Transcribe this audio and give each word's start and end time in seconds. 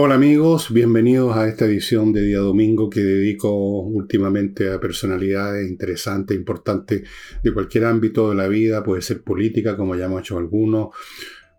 Hola 0.00 0.14
amigos, 0.14 0.72
bienvenidos 0.72 1.36
a 1.36 1.48
esta 1.48 1.64
edición 1.64 2.12
de 2.12 2.22
día 2.22 2.38
domingo 2.38 2.88
que 2.88 3.00
dedico 3.00 3.80
últimamente 3.80 4.72
a 4.72 4.78
personalidades 4.78 5.68
interesantes, 5.68 6.36
importantes 6.36 7.02
de 7.42 7.52
cualquier 7.52 7.86
ámbito 7.86 8.30
de 8.30 8.36
la 8.36 8.46
vida, 8.46 8.84
puede 8.84 9.02
ser 9.02 9.24
política, 9.24 9.76
como 9.76 9.96
ya 9.96 10.04
hemos 10.04 10.20
hecho 10.20 10.38
algunos, 10.38 10.90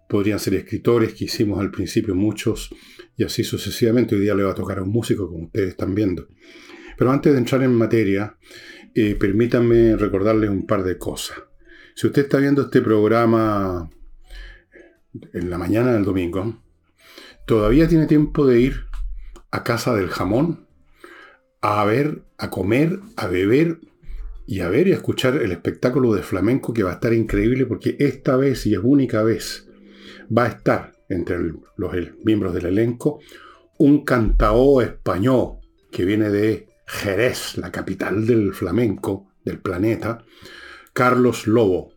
podrían 0.07 0.39
ser 0.39 0.53
escritores, 0.53 1.13
que 1.15 1.25
hicimos 1.25 1.59
al 1.59 1.69
principio 1.69 2.15
muchos, 2.15 2.73
y 3.17 3.25
así 3.25 3.43
sucesivamente. 3.43 4.15
Hoy 4.15 4.21
día 4.21 4.35
le 4.35 4.43
va 4.43 4.51
a 4.51 4.55
tocar 4.55 4.77
a 4.77 4.83
un 4.83 4.89
músico, 4.89 5.27
como 5.27 5.47
ustedes 5.47 5.71
están 5.71 5.93
viendo. 5.93 6.29
Pero 6.97 7.11
antes 7.11 7.33
de 7.33 7.39
entrar 7.39 7.61
en 7.61 7.75
materia, 7.75 8.37
eh, 8.95 9.15
permítanme 9.15 9.97
recordarles 9.97 10.49
un 10.49 10.65
par 10.65 10.83
de 10.83 10.97
cosas. 10.97 11.39
Si 11.93 12.07
usted 12.07 12.21
está 12.21 12.37
viendo 12.37 12.61
este 12.61 12.79
programa 12.79 13.89
en 15.33 15.49
la 15.49 15.57
mañana 15.57 15.91
del 15.91 16.05
domingo, 16.05 16.68
todavía 17.49 17.87
tiene 17.87 18.05
tiempo 18.05 18.45
de 18.45 18.61
ir 18.61 18.85
a 19.49 19.63
casa 19.63 19.95
del 19.95 20.09
jamón 20.09 20.67
a 21.61 21.83
ver, 21.83 22.21
a 22.37 22.51
comer, 22.51 22.99
a 23.17 23.25
beber 23.25 23.79
y 24.45 24.59
a 24.59 24.69
ver 24.69 24.87
y 24.87 24.91
a 24.91 24.97
escuchar 24.97 25.35
el 25.35 25.51
espectáculo 25.51 26.13
de 26.13 26.21
flamenco 26.21 26.73
que 26.73 26.83
va 26.83 26.91
a 26.91 26.93
estar 26.93 27.11
increíble 27.11 27.65
porque 27.65 27.95
esta 27.97 28.35
vez 28.35 28.67
y 28.67 28.75
es 28.75 28.79
única 28.83 29.23
vez 29.23 29.67
va 30.31 30.43
a 30.43 30.49
estar 30.49 30.91
entre 31.09 31.39
los 31.75 31.91
miembros 32.23 32.53
del 32.53 32.67
elenco 32.67 33.19
un 33.79 34.05
cantaó 34.05 34.83
español 34.83 35.57
que 35.89 36.05
viene 36.05 36.29
de 36.29 36.67
Jerez, 36.85 37.57
la 37.57 37.71
capital 37.71 38.27
del 38.27 38.53
flamenco 38.53 39.31
del 39.43 39.57
planeta, 39.57 40.23
Carlos 40.93 41.47
Lobo. 41.47 41.93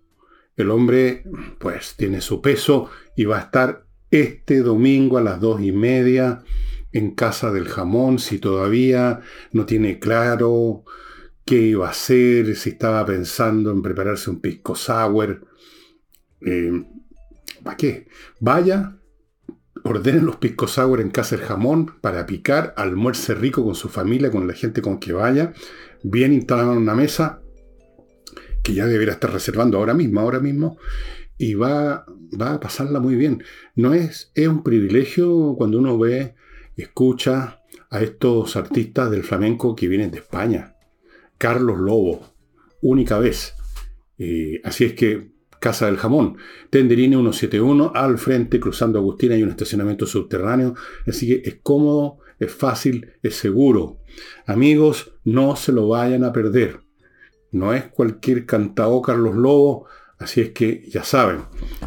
El 0.56 0.70
hombre, 0.70 1.24
pues, 1.58 1.94
tiene 1.96 2.22
su 2.22 2.40
peso 2.40 2.90
y 3.16 3.26
va 3.26 3.36
a 3.36 3.42
estar 3.42 3.84
este 4.12 4.60
domingo 4.60 5.18
a 5.18 5.22
las 5.22 5.40
dos 5.40 5.60
y 5.62 5.72
media 5.72 6.44
en 6.92 7.12
Casa 7.12 7.50
del 7.50 7.66
Jamón, 7.66 8.18
si 8.18 8.38
todavía 8.38 9.20
no 9.52 9.64
tiene 9.64 9.98
claro 9.98 10.84
qué 11.46 11.56
iba 11.56 11.88
a 11.88 11.90
hacer, 11.90 12.54
si 12.54 12.70
estaba 12.70 13.04
pensando 13.06 13.70
en 13.70 13.82
prepararse 13.82 14.30
un 14.30 14.40
pisco 14.40 14.76
sour. 14.76 15.46
Eh, 16.42 16.84
¿Para 17.64 17.76
qué? 17.76 18.06
Vaya, 18.38 18.98
ordenen 19.82 20.26
los 20.26 20.36
pisco 20.36 20.68
sour 20.68 21.00
en 21.00 21.10
Casa 21.10 21.36
del 21.36 21.46
Jamón 21.46 21.94
para 22.02 22.26
picar, 22.26 22.74
almuerce 22.76 23.34
rico 23.34 23.64
con 23.64 23.74
su 23.74 23.88
familia, 23.88 24.30
con 24.30 24.46
la 24.46 24.52
gente 24.52 24.82
con 24.82 24.98
que 24.98 25.14
vaya, 25.14 25.54
bien 26.02 26.34
instalado 26.34 26.72
en 26.72 26.78
una 26.78 26.94
mesa, 26.94 27.40
que 28.62 28.74
ya 28.74 28.86
debería 28.86 29.14
estar 29.14 29.32
reservando 29.32 29.78
ahora 29.78 29.94
mismo, 29.94 30.20
ahora 30.20 30.38
mismo, 30.38 30.76
y 31.42 31.54
va, 31.54 32.06
va 32.40 32.54
a 32.54 32.60
pasarla 32.60 33.00
muy 33.00 33.16
bien. 33.16 33.42
No 33.74 33.94
es, 33.94 34.30
es 34.36 34.46
un 34.46 34.62
privilegio 34.62 35.56
cuando 35.58 35.78
uno 35.78 35.98
ve, 35.98 36.36
escucha 36.76 37.60
a 37.90 38.00
estos 38.00 38.54
artistas 38.54 39.10
del 39.10 39.24
flamenco 39.24 39.74
que 39.74 39.88
vienen 39.88 40.12
de 40.12 40.18
España. 40.18 40.76
Carlos 41.38 41.80
Lobo, 41.80 42.32
única 42.80 43.18
vez. 43.18 43.54
Eh, 44.18 44.60
así 44.62 44.84
es 44.84 44.92
que 44.92 45.32
Casa 45.58 45.86
del 45.86 45.96
Jamón, 45.96 46.36
Tenderine 46.70 47.16
171, 47.16 47.90
al 47.92 48.18
frente, 48.18 48.60
cruzando 48.60 49.00
Agustina, 49.00 49.34
hay 49.34 49.42
un 49.42 49.50
estacionamiento 49.50 50.06
subterráneo, 50.06 50.76
así 51.08 51.26
que 51.26 51.48
es 51.48 51.56
cómodo, 51.60 52.18
es 52.38 52.52
fácil, 52.52 53.14
es 53.20 53.34
seguro. 53.34 53.98
Amigos, 54.46 55.12
no 55.24 55.56
se 55.56 55.72
lo 55.72 55.88
vayan 55.88 56.22
a 56.22 56.32
perder. 56.32 56.82
No 57.50 57.74
es 57.74 57.88
cualquier 57.88 58.46
cantao 58.46 59.02
Carlos 59.02 59.34
Lobo, 59.34 59.88
Así 60.22 60.40
es 60.40 60.50
que 60.50 60.84
ya 60.88 61.02
saben, 61.02 61.40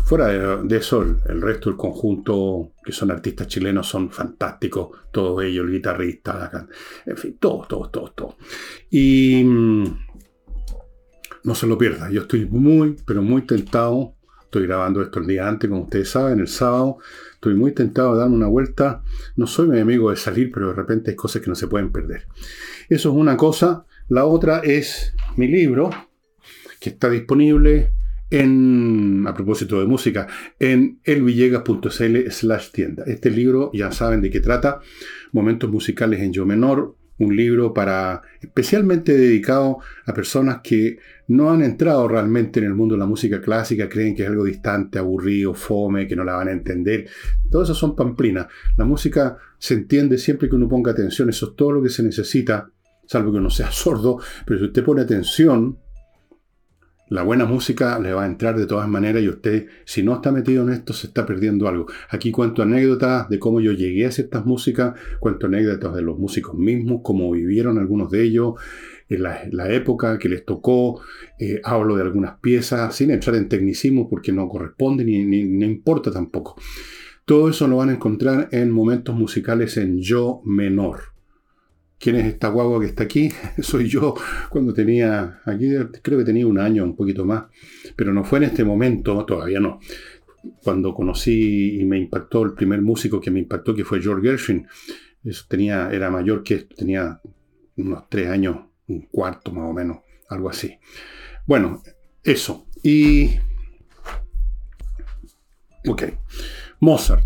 fuera 0.03 0.27
de, 0.61 0.77
eso, 0.77 1.01
el, 1.01 1.41
resto 1.41 1.69
del 1.69 1.77
conjunto, 1.77 2.73
que 2.83 2.91
son 2.91 3.09
artistas 3.09 3.47
chilenos, 3.47 3.87
son 3.87 4.11
fantásticos, 4.11 4.89
todos 5.11 5.41
ellos, 5.45 5.65
el 5.65 5.71
guitarrista, 5.71 6.67
en 7.05 7.15
fin, 7.15 7.37
todos, 7.39 7.69
todos, 7.69 7.91
todos, 7.93 8.13
todos. 8.13 8.35
Y 8.89 9.41
mm, 9.41 9.83
no 11.45 11.55
se 11.55 11.65
lo 11.65 11.77
pierda, 11.77 12.09
yo 12.11 12.23
estoy 12.23 12.45
muy, 12.45 12.97
pero 13.05 13.21
muy 13.21 13.43
tentado, 13.43 14.15
estoy 14.43 14.67
grabando 14.67 15.01
esto 15.01 15.19
el 15.19 15.27
día 15.27 15.47
antes, 15.47 15.69
como 15.69 15.83
ustedes 15.83 16.09
saben, 16.09 16.41
el 16.41 16.49
sábado, 16.49 16.97
estoy 17.35 17.53
muy 17.53 17.71
tentado 17.71 18.15
de 18.15 18.19
darme 18.19 18.35
una 18.35 18.47
vuelta, 18.47 19.01
no 19.37 19.47
soy 19.47 19.69
mi 19.69 19.79
amigo 19.79 20.09
de 20.09 20.17
salir, 20.17 20.51
pero 20.51 20.67
de 20.67 20.73
repente 20.73 21.11
hay 21.11 21.15
cosas 21.15 21.41
que 21.41 21.47
no 21.47 21.55
se 21.55 21.67
pueden 21.67 21.89
perder. 21.89 22.27
Eso 22.89 23.09
es 23.11 23.15
una 23.15 23.37
cosa, 23.37 23.85
la 24.09 24.25
otra 24.25 24.59
es 24.59 25.15
mi 25.37 25.47
libro, 25.47 25.89
que 26.81 26.89
está 26.89 27.09
disponible 27.09 27.93
a 28.31 29.33
propósito 29.33 29.79
de 29.79 29.85
música, 29.85 30.27
en 30.59 30.99
elvillegas.cl 31.03 32.29
slash 32.29 32.71
tienda. 32.71 33.03
Este 33.05 33.29
libro, 33.29 33.71
ya 33.73 33.91
saben 33.91 34.21
de 34.21 34.29
qué 34.29 34.39
trata, 34.39 34.79
Momentos 35.31 35.69
Musicales 35.69 36.21
en 36.21 36.33
Yo 36.33 36.45
Menor, 36.45 36.95
un 37.17 37.35
libro 37.35 37.73
para 37.73 38.23
especialmente 38.41 39.15
dedicado 39.15 39.77
a 40.05 40.13
personas 40.13 40.59
que 40.61 40.97
no 41.27 41.51
han 41.51 41.61
entrado 41.61 42.07
realmente 42.07 42.59
en 42.59 42.65
el 42.65 42.73
mundo 42.73 42.95
de 42.95 42.99
la 42.99 43.05
música 43.05 43.41
clásica, 43.41 43.87
creen 43.87 44.15
que 44.15 44.23
es 44.23 44.29
algo 44.29 44.43
distante, 44.43 44.99
aburrido, 44.99 45.53
fome, 45.53 46.07
que 46.07 46.15
no 46.15 46.23
la 46.23 46.35
van 46.35 46.49
a 46.49 46.51
entender. 46.51 47.07
Todo 47.49 47.63
eso 47.63 47.73
son 47.73 47.95
pamplinas. 47.95 48.47
La 48.75 48.85
música 48.85 49.37
se 49.57 49.75
entiende 49.75 50.17
siempre 50.17 50.49
que 50.49 50.55
uno 50.55 50.67
ponga 50.67 50.91
atención, 50.91 51.29
eso 51.29 51.49
es 51.49 51.55
todo 51.55 51.73
lo 51.73 51.83
que 51.83 51.89
se 51.89 52.03
necesita, 52.03 52.69
salvo 53.05 53.31
que 53.31 53.37
uno 53.37 53.49
sea 53.49 53.71
sordo, 53.71 54.19
pero 54.45 54.59
si 54.59 54.65
usted 54.65 54.83
pone 54.83 55.01
atención, 55.01 55.77
la 57.07 57.21
buena 57.21 57.45
música 57.45 57.99
le 57.99 58.13
va 58.13 58.23
a 58.23 58.27
entrar 58.27 58.57
de 58.57 58.65
todas 58.65 58.87
maneras 58.87 59.21
y 59.21 59.29
usted, 59.29 59.67
si 59.85 60.01
no 60.01 60.15
está 60.15 60.31
metido 60.31 60.63
en 60.63 60.73
esto, 60.73 60.93
se 60.93 61.07
está 61.07 61.25
perdiendo 61.25 61.67
algo. 61.67 61.85
Aquí 62.09 62.31
cuento 62.31 62.63
anécdotas 62.63 63.29
de 63.29 63.37
cómo 63.37 63.61
yo 63.61 63.73
llegué 63.73 64.07
a 64.07 64.11
ciertas 64.11 64.45
músicas, 64.45 64.95
cuento 65.19 65.45
anécdotas 65.45 65.93
de 65.95 66.01
los 66.01 66.17
músicos 66.17 66.55
mismos, 66.55 67.01
cómo 67.03 67.31
vivieron 67.31 67.77
algunos 67.77 68.09
de 68.09 68.23
ellos, 68.23 68.55
en 69.07 69.21
la, 69.21 69.69
época 69.71 70.17
que 70.17 70.29
les 70.29 70.45
tocó, 70.45 70.99
eh, 71.39 71.61
hablo 71.63 71.95
de 71.95 72.01
algunas 72.01 72.39
piezas, 72.39 72.95
sin 72.95 73.11
entrar 73.11 73.35
en 73.35 73.49
tecnicismo 73.49 74.09
porque 74.09 74.31
no 74.31 74.49
corresponde 74.49 75.05
ni, 75.05 75.23
ni 75.23 75.65
importa 75.65 76.09
tampoco. 76.11 76.55
Todo 77.25 77.49
eso 77.49 77.67
lo 77.67 77.77
van 77.77 77.89
a 77.89 77.93
encontrar 77.93 78.49
en 78.51 78.71
momentos 78.71 79.15
musicales 79.15 79.77
en 79.77 79.99
yo 79.99 80.41
menor. 80.43 81.14
¿Quién 81.97 82.17
es 82.17 82.25
esta 82.25 82.49
guagua 82.49 82.79
que 82.79 82.87
está 82.87 83.03
aquí? 83.03 83.31
Soy 83.59 83.87
yo 83.87 84.15
cuando 84.49 84.73
tenía, 84.73 85.41
aquí 85.45 85.71
creo 86.01 86.19
que 86.19 86.25
tenía 86.25 86.45
un 86.45 86.59
año, 86.59 86.83
un 86.83 86.95
poquito 86.95 87.25
más, 87.25 87.45
pero 87.95 88.13
no 88.13 88.23
fue 88.23 88.39
en 88.39 88.45
este 88.45 88.63
momento, 88.63 89.25
todavía 89.25 89.59
no. 89.59 89.79
Cuando 90.63 90.93
conocí 90.93 91.79
y 91.79 91.85
me 91.85 91.97
impactó 91.97 92.43
el 92.43 92.53
primer 92.53 92.81
músico 92.81 93.19
que 93.19 93.31
me 93.31 93.39
impactó, 93.39 93.73
que 93.73 93.83
fue 93.83 94.01
George 94.01 94.27
Gershwin, 94.27 94.67
eso 95.23 95.45
tenía, 95.47 95.89
era 95.91 96.11
mayor 96.11 96.43
que 96.43 96.55
esto, 96.55 96.75
tenía 96.75 97.19
unos 97.77 98.09
tres 98.09 98.29
años, 98.29 98.57
un 98.87 99.01
cuarto 99.07 99.51
más 99.51 99.69
o 99.69 99.73
menos, 99.73 99.99
algo 100.29 100.49
así. 100.49 100.77
Bueno, 101.47 101.81
eso. 102.23 102.67
Y... 102.83 103.31
Ok. 105.87 106.03
Mozart. 106.79 107.23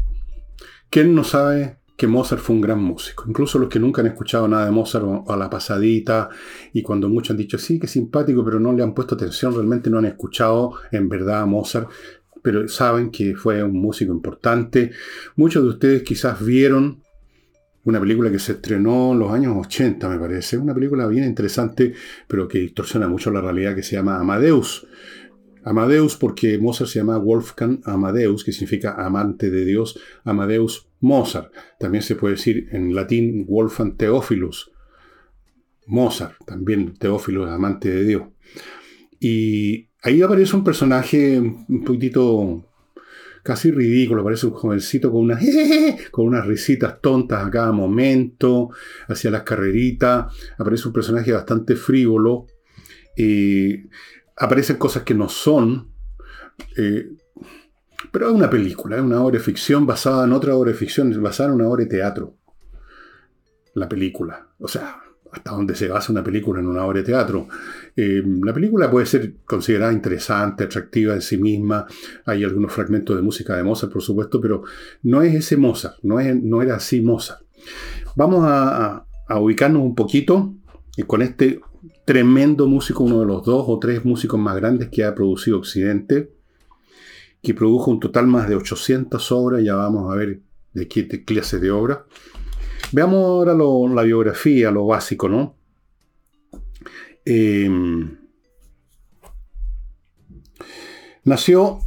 ¿Quién 0.90 1.14
no 1.14 1.24
sabe 1.24 1.79
que 2.00 2.08
Mozart 2.08 2.42
fue 2.42 2.56
un 2.56 2.62
gran 2.62 2.82
músico. 2.82 3.26
Incluso 3.28 3.60
los 3.60 3.68
que 3.68 3.78
nunca 3.78 4.00
han 4.00 4.08
escuchado 4.08 4.48
nada 4.48 4.64
de 4.64 4.72
Mozart 4.72 5.06
a 5.28 5.36
la 5.36 5.50
pasadita, 5.50 6.30
y 6.72 6.82
cuando 6.82 7.10
muchos 7.10 7.32
han 7.32 7.38
dicho, 7.38 7.58
sí, 7.58 7.78
que 7.78 7.88
simpático, 7.88 8.46
pero 8.46 8.58
no 8.58 8.72
le 8.72 8.82
han 8.82 8.94
puesto 8.94 9.16
atención, 9.16 9.54
realmente 9.54 9.90
no 9.90 9.98
han 9.98 10.06
escuchado 10.06 10.76
en 10.94 11.10
verdad 11.10 11.42
a 11.42 11.46
Mozart, 11.46 11.90
pero 12.42 12.70
saben 12.70 13.12
que 13.12 13.36
fue 13.36 13.62
un 13.62 13.74
músico 13.74 14.14
importante. 14.14 14.92
Muchos 15.36 15.62
de 15.62 15.70
ustedes 15.72 16.04
quizás 16.04 16.42
vieron 16.42 17.04
una 17.84 18.00
película 18.00 18.32
que 18.32 18.40
se 18.40 18.54
estrenó 18.54 19.12
en 19.12 19.20
los 19.20 19.32
años 19.34 19.58
80, 19.58 20.08
me 20.08 20.20
parece, 20.20 20.58
una 20.58 20.74
película 20.74 21.06
bien 21.06 21.26
interesante, 21.26 21.94
pero 22.30 22.48
que 22.48 22.60
distorsiona 22.60 23.10
mucho 23.10 23.30
la 23.30 23.42
realidad, 23.42 23.76
que 23.76 23.84
se 23.84 23.98
llama 23.98 24.18
Amadeus. 24.18 24.88
Amadeus 25.64 26.16
porque 26.16 26.58
Mozart 26.58 26.90
se 26.90 27.00
llama 27.00 27.18
Wolfgang 27.18 27.82
Amadeus, 27.86 28.44
que 28.44 28.52
significa 28.52 28.94
amante 28.94 29.50
de 29.50 29.66
Dios, 29.66 30.00
Amadeus 30.24 30.88
Mozart. 31.00 31.54
También 31.80 32.04
se 32.04 32.16
puede 32.16 32.36
decir 32.36 32.70
en 32.72 32.96
latín 32.96 33.46
Wolfgang 33.48 33.98
Theophilus. 33.98 34.72
Mozart, 35.90 36.36
también 36.46 36.94
Teófilo, 36.94 37.46
amante 37.46 37.90
de 37.90 38.06
Dios. 38.06 38.24
Y 39.20 39.90
ahí 40.04 40.22
aparece 40.22 40.56
un 40.56 40.64
personaje 40.64 41.40
un 41.40 41.84
poquitito 41.84 42.66
casi 43.44 43.72
ridículo, 43.72 44.22
aparece 44.22 44.46
un 44.46 44.54
jovencito 44.54 45.12
con 45.12 45.22
unas, 45.22 45.44
con 46.12 46.28
unas 46.28 46.46
risitas 46.46 47.02
tontas 47.02 47.46
a 47.46 47.50
cada 47.50 47.72
momento, 47.72 48.70
hacia 49.08 49.32
las 49.32 49.44
carreritas, 49.44 50.32
aparece 50.58 50.88
un 50.88 50.94
personaje 50.94 51.32
bastante 51.32 51.76
frívolo, 51.76 52.46
y 53.18 53.90
aparecen 54.40 54.78
cosas 54.78 55.04
que 55.04 55.14
no 55.14 55.30
son, 55.30 55.92
eh, 56.78 57.10
pero 58.12 58.30
es 58.30 58.34
una 58.34 58.50
película, 58.50 58.96
es 58.96 59.02
una 59.02 59.22
obra 59.22 59.38
de 59.38 59.44
ficción 59.44 59.86
basada 59.86 60.26
en 60.26 60.32
otra 60.32 60.56
obra 60.56 60.72
de 60.72 60.78
ficción, 60.78 61.22
basada 61.22 61.50
en 61.50 61.56
una 61.56 61.68
obra 61.68 61.84
de 61.84 61.90
teatro. 61.90 62.36
La 63.74 63.88
película. 63.88 64.48
O 64.58 64.68
sea, 64.68 65.02
hasta 65.32 65.52
donde 65.52 65.76
se 65.76 65.90
basa 65.90 66.12
una 66.12 66.24
película 66.24 66.60
en 66.60 66.68
una 66.68 66.86
obra 66.86 67.00
de 67.00 67.06
teatro. 67.06 67.48
Eh, 67.96 68.24
la 68.42 68.54
película 68.54 68.90
puede 68.90 69.06
ser 69.06 69.36
considerada 69.46 69.94
interesante, 69.94 70.64
atractiva 70.64 71.14
en 71.14 71.22
sí 71.22 71.38
misma. 71.38 71.86
Hay 72.26 72.44
algunos 72.44 72.72
fragmentos 72.72 73.16
de 73.16 73.22
música 73.22 73.56
de 73.56 73.64
Mozart, 73.64 73.92
por 73.92 74.02
supuesto, 74.02 74.42
pero 74.42 74.64
no 75.04 75.22
es 75.22 75.36
ese 75.36 75.58
Mozart, 75.58 75.98
no, 76.02 76.20
es, 76.20 76.42
no 76.42 76.62
era 76.62 76.76
así 76.76 77.02
Mozart. 77.02 77.42
Vamos 78.16 78.44
a, 78.46 79.06
a 79.28 79.40
ubicarnos 79.40 79.84
un 79.84 79.94
poquito 79.94 80.56
con 81.06 81.22
este 81.22 81.62
tremendo 82.10 82.66
músico, 82.66 83.04
uno 83.04 83.20
de 83.20 83.28
los 83.28 83.46
dos 83.46 83.66
o 83.68 83.78
tres 83.78 84.04
músicos 84.04 84.40
más 84.40 84.56
grandes 84.56 84.90
que 84.90 85.04
ha 85.04 85.14
producido 85.14 85.60
Occidente, 85.60 86.32
que 87.40 87.54
produjo 87.54 87.92
un 87.92 88.00
total 88.00 88.26
más 88.26 88.50
de 88.50 88.56
800 88.56 89.32
obras, 89.32 89.64
ya 89.64 89.76
vamos 89.76 90.12
a 90.12 90.16
ver 90.16 90.40
de 90.74 90.88
qué 90.88 91.08
clase 91.24 91.60
de 91.60 91.70
obras. 91.70 92.00
Veamos 92.94 93.24
ahora 93.24 93.54
la 93.54 94.02
biografía, 94.02 94.72
lo 94.72 94.88
básico, 94.88 95.30
¿no? 95.30 95.56
Em, 97.26 98.18
nació 101.26 101.78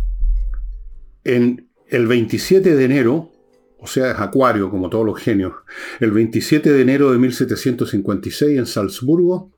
en 1.24 1.68
el 1.88 2.06
27 2.06 2.76
de 2.76 2.84
enero, 2.84 3.32
o 3.80 3.88
sea, 3.88 4.12
es 4.12 4.20
acuario 4.20 4.70
como 4.70 4.88
todos 4.88 5.04
los 5.04 5.18
genios, 5.18 5.52
el 5.98 6.12
27 6.12 6.70
de 6.70 6.80
enero 6.80 7.10
de 7.10 7.18
1756 7.18 8.56
en 8.56 8.66
Salzburgo 8.66 9.51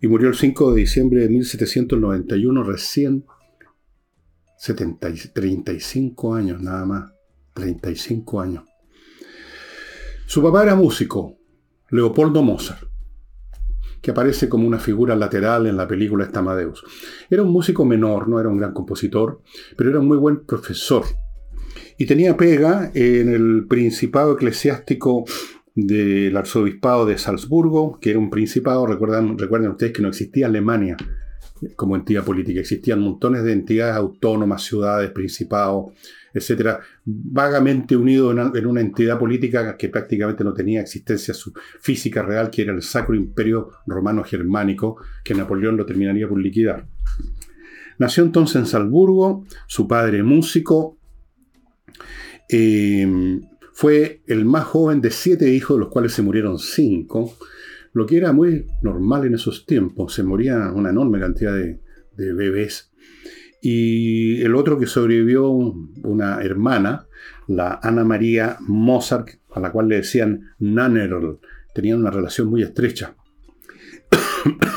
y 0.00 0.06
murió 0.06 0.28
el 0.28 0.34
5 0.34 0.72
de 0.72 0.80
diciembre 0.80 1.22
de 1.22 1.28
1791, 1.28 2.62
recién 2.62 3.24
70, 4.56 5.08
35 5.32 6.34
años 6.34 6.62
nada 6.62 6.84
más, 6.84 7.12
35 7.54 8.40
años. 8.40 8.64
Su 10.26 10.42
papá 10.42 10.62
era 10.62 10.74
músico, 10.74 11.38
Leopoldo 11.90 12.42
Mozart, 12.42 12.88
que 14.00 14.10
aparece 14.10 14.48
como 14.48 14.66
una 14.66 14.78
figura 14.78 15.16
lateral 15.16 15.66
en 15.66 15.76
la 15.76 15.88
película 15.88 16.24
Estamadeus. 16.24 16.84
Era 17.30 17.42
un 17.42 17.50
músico 17.50 17.84
menor, 17.84 18.28
no 18.28 18.38
era 18.38 18.48
un 18.48 18.58
gran 18.58 18.72
compositor, 18.72 19.42
pero 19.76 19.90
era 19.90 20.00
un 20.00 20.06
muy 20.06 20.18
buen 20.18 20.44
profesor. 20.44 21.04
Y 21.96 22.06
tenía 22.06 22.36
pega 22.36 22.92
en 22.94 23.28
el 23.28 23.66
principado 23.66 24.34
eclesiástico 24.34 25.24
del 25.80 26.36
arzobispado 26.36 27.06
de 27.06 27.18
Salzburgo, 27.18 28.00
que 28.00 28.10
era 28.10 28.18
un 28.18 28.30
principado, 28.30 28.84
recuerdan, 28.84 29.38
recuerden 29.38 29.70
ustedes 29.70 29.92
que 29.92 30.02
no 30.02 30.08
existía 30.08 30.46
Alemania 30.46 30.96
como 31.76 31.94
entidad 31.94 32.24
política, 32.24 32.60
existían 32.60 33.00
montones 33.00 33.44
de 33.44 33.52
entidades 33.52 33.94
autónomas, 33.94 34.62
ciudades, 34.62 35.10
principados, 35.10 35.92
etcétera, 36.34 36.80
vagamente 37.04 37.96
unidos 37.96 38.36
en 38.54 38.66
una 38.66 38.80
entidad 38.80 39.20
política 39.20 39.76
que 39.76 39.88
prácticamente 39.88 40.42
no 40.42 40.52
tenía 40.52 40.80
existencia 40.80 41.32
física 41.80 42.22
real, 42.22 42.50
que 42.50 42.62
era 42.62 42.72
el 42.72 42.82
Sacro 42.82 43.14
Imperio 43.14 43.70
Romano 43.86 44.24
Germánico, 44.24 45.00
que 45.24 45.34
Napoleón 45.34 45.76
lo 45.76 45.86
terminaría 45.86 46.28
por 46.28 46.40
liquidar. 46.40 46.88
Nació 47.98 48.24
entonces 48.24 48.56
en 48.56 48.66
Salzburgo, 48.66 49.44
su 49.68 49.86
padre 49.86 50.24
músico, 50.24 50.98
eh, 52.48 53.40
fue 53.78 54.22
el 54.26 54.44
más 54.44 54.64
joven 54.64 55.00
de 55.00 55.12
siete 55.12 55.54
hijos, 55.54 55.76
de 55.76 55.84
los 55.84 55.90
cuales 55.90 56.12
se 56.12 56.22
murieron 56.22 56.58
cinco, 56.58 57.36
lo 57.92 58.06
que 58.06 58.16
era 58.16 58.32
muy 58.32 58.66
normal 58.82 59.24
en 59.24 59.36
esos 59.36 59.66
tiempos. 59.66 60.14
Se 60.14 60.24
moría 60.24 60.72
una 60.74 60.90
enorme 60.90 61.20
cantidad 61.20 61.54
de, 61.54 61.78
bebés. 62.16 62.90
Y 63.62 64.42
el 64.42 64.56
otro 64.56 64.80
que 64.80 64.86
sobrevivió, 64.86 65.48
una 65.48 66.42
hermana, 66.42 67.06
la 67.46 67.78
Ana 67.80 68.02
María 68.02 68.56
Mozart, 68.66 69.28
a 69.52 69.60
la 69.60 69.70
cual 69.70 69.86
le 69.86 69.98
decían 69.98 70.56
Nannerl. 70.58 71.38
Tenían 71.72 72.00
una 72.00 72.10
relación 72.10 72.48
muy 72.48 72.64
estrecha. 72.64 73.14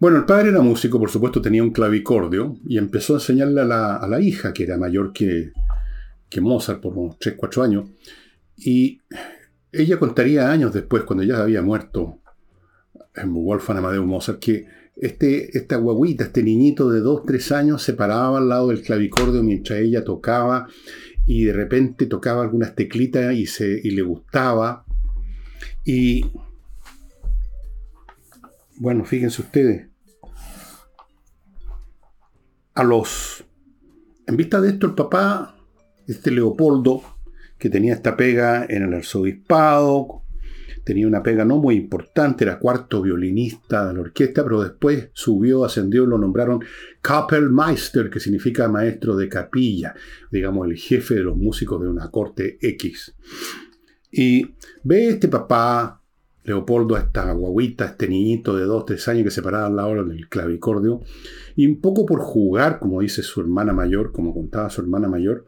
bueno, 0.00 0.16
el 0.16 0.24
padre 0.24 0.48
era 0.48 0.62
músico, 0.62 0.98
por 0.98 1.10
supuesto, 1.10 1.40
tenía 1.40 1.62
un 1.62 1.70
clavicordio 1.70 2.56
y 2.66 2.76
empezó 2.76 3.12
a 3.12 3.18
enseñarle 3.18 3.60
a 3.60 4.08
la 4.08 4.20
hija, 4.20 4.52
que 4.52 4.64
era 4.64 4.76
mayor 4.76 5.12
que, 5.12 5.52
que 6.28 6.40
Mozart 6.40 6.80
por 6.80 6.96
unos 6.96 7.18
3, 7.18 7.34
4 7.36 7.62
años. 7.62 7.90
Y 8.56 9.00
ella 9.72 9.98
contaría 9.98 10.50
años 10.50 10.72
después, 10.72 11.04
cuando 11.04 11.24
ya 11.24 11.42
había 11.42 11.62
muerto 11.62 12.20
en 13.14 13.32
Wolfgang 13.32 13.78
Amadeus 13.78 14.06
Mozart, 14.06 14.38
que 14.38 14.66
este, 14.96 15.56
esta 15.56 15.76
guaguita, 15.76 16.24
este 16.24 16.42
niñito 16.42 16.90
de 16.90 17.00
2, 17.00 17.24
3 17.26 17.52
años, 17.52 17.82
se 17.82 17.92
paraba 17.92 18.38
al 18.38 18.48
lado 18.48 18.68
del 18.68 18.82
clavicordio 18.82 19.42
mientras 19.42 19.80
ella 19.80 20.04
tocaba 20.04 20.68
y 21.26 21.44
de 21.44 21.52
repente 21.52 22.06
tocaba 22.06 22.42
algunas 22.42 22.74
teclitas 22.74 23.34
y, 23.34 23.46
se, 23.46 23.80
y 23.82 23.90
le 23.90 24.02
gustaba. 24.02 24.84
Y 25.84 26.24
bueno, 28.78 29.04
fíjense 29.04 29.42
ustedes, 29.42 29.88
a 32.74 32.84
los... 32.84 33.44
En 34.26 34.36
vista 34.36 34.60
de 34.60 34.70
esto, 34.70 34.86
el 34.86 34.94
papá 34.94 35.55
este 36.06 36.30
Leopoldo, 36.30 37.02
que 37.58 37.70
tenía 37.70 37.94
esta 37.94 38.16
pega 38.16 38.66
en 38.68 38.82
el 38.82 38.94
arzobispado, 38.94 40.22
tenía 40.86 41.08
una 41.08 41.20
pega 41.20 41.44
no 41.44 41.58
muy 41.58 41.74
importante, 41.74 42.44
era 42.44 42.60
cuarto 42.60 43.02
violinista 43.02 43.88
de 43.88 43.94
la 43.94 44.00
orquesta, 44.02 44.44
pero 44.44 44.62
después 44.62 45.10
subió, 45.14 45.64
ascendió 45.64 46.04
y 46.04 46.06
lo 46.06 46.16
nombraron 46.16 46.64
Kapellmeister, 47.00 48.08
que 48.08 48.20
significa 48.20 48.68
maestro 48.68 49.16
de 49.16 49.28
capilla, 49.28 49.96
digamos 50.30 50.68
el 50.68 50.76
jefe 50.76 51.14
de 51.14 51.24
los 51.24 51.36
músicos 51.36 51.82
de 51.82 51.88
una 51.88 52.08
corte 52.12 52.56
X. 52.60 53.16
Y 54.12 54.54
ve 54.84 55.08
este 55.08 55.26
papá, 55.26 56.00
Leopoldo, 56.44 56.94
a 56.94 57.00
esta 57.00 57.32
guaguita, 57.32 57.86
este 57.86 58.06
niñito 58.06 58.56
de 58.56 58.64
dos, 58.64 58.86
tres 58.86 59.08
años 59.08 59.24
que 59.24 59.32
se 59.32 59.42
paraba 59.42 59.66
al 59.66 59.74
lado 59.74 60.04
del 60.04 60.28
clavicordio, 60.28 61.00
y 61.56 61.66
un 61.66 61.80
poco 61.80 62.06
por 62.06 62.20
jugar, 62.20 62.78
como 62.78 63.00
dice 63.00 63.24
su 63.24 63.40
hermana 63.40 63.72
mayor, 63.72 64.12
como 64.12 64.32
contaba 64.32 64.70
su 64.70 64.82
hermana 64.82 65.08
mayor, 65.08 65.46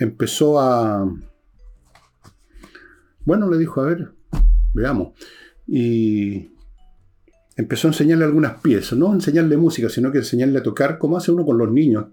empezó 0.00 0.58
a... 0.58 1.08
Bueno, 3.24 3.48
le 3.48 3.58
dijo, 3.58 3.80
a 3.80 3.84
ver, 3.84 4.12
veamos. 4.72 5.12
Y 5.66 6.50
empezó 7.54 7.86
a 7.86 7.90
enseñarle 7.90 8.24
algunas 8.24 8.60
piezas, 8.60 8.98
no 8.98 9.12
enseñarle 9.12 9.56
música, 9.58 9.88
sino 9.90 10.10
que 10.10 10.18
enseñarle 10.18 10.58
a 10.58 10.62
tocar 10.62 10.98
como 10.98 11.18
hace 11.18 11.30
uno 11.30 11.44
con 11.44 11.58
los 11.58 11.70
niños. 11.70 12.06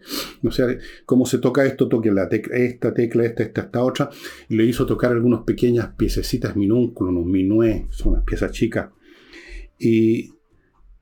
O 0.44 0.52
sea, 0.52 0.68
cómo 1.06 1.26
se 1.26 1.40
toca 1.40 1.66
esto, 1.66 1.88
toque 1.88 2.12
la 2.12 2.28
tecla, 2.28 2.58
esta 2.58 2.94
tecla, 2.94 3.26
esta, 3.26 3.44
esta, 3.44 3.62
esta 3.62 3.84
otra. 3.84 4.10
Y 4.50 4.56
le 4.58 4.66
hizo 4.66 4.86
tocar 4.86 5.12
algunas 5.14 5.42
pequeñas 5.42 5.94
piececitas 5.98 6.56
minúsculos, 6.56 7.14
unos 7.14 7.26
minués, 7.26 7.86
son 7.90 8.14
unas 8.14 8.26
piezas 8.26 8.52
chicas. 8.52 8.90
Y, 9.80 10.34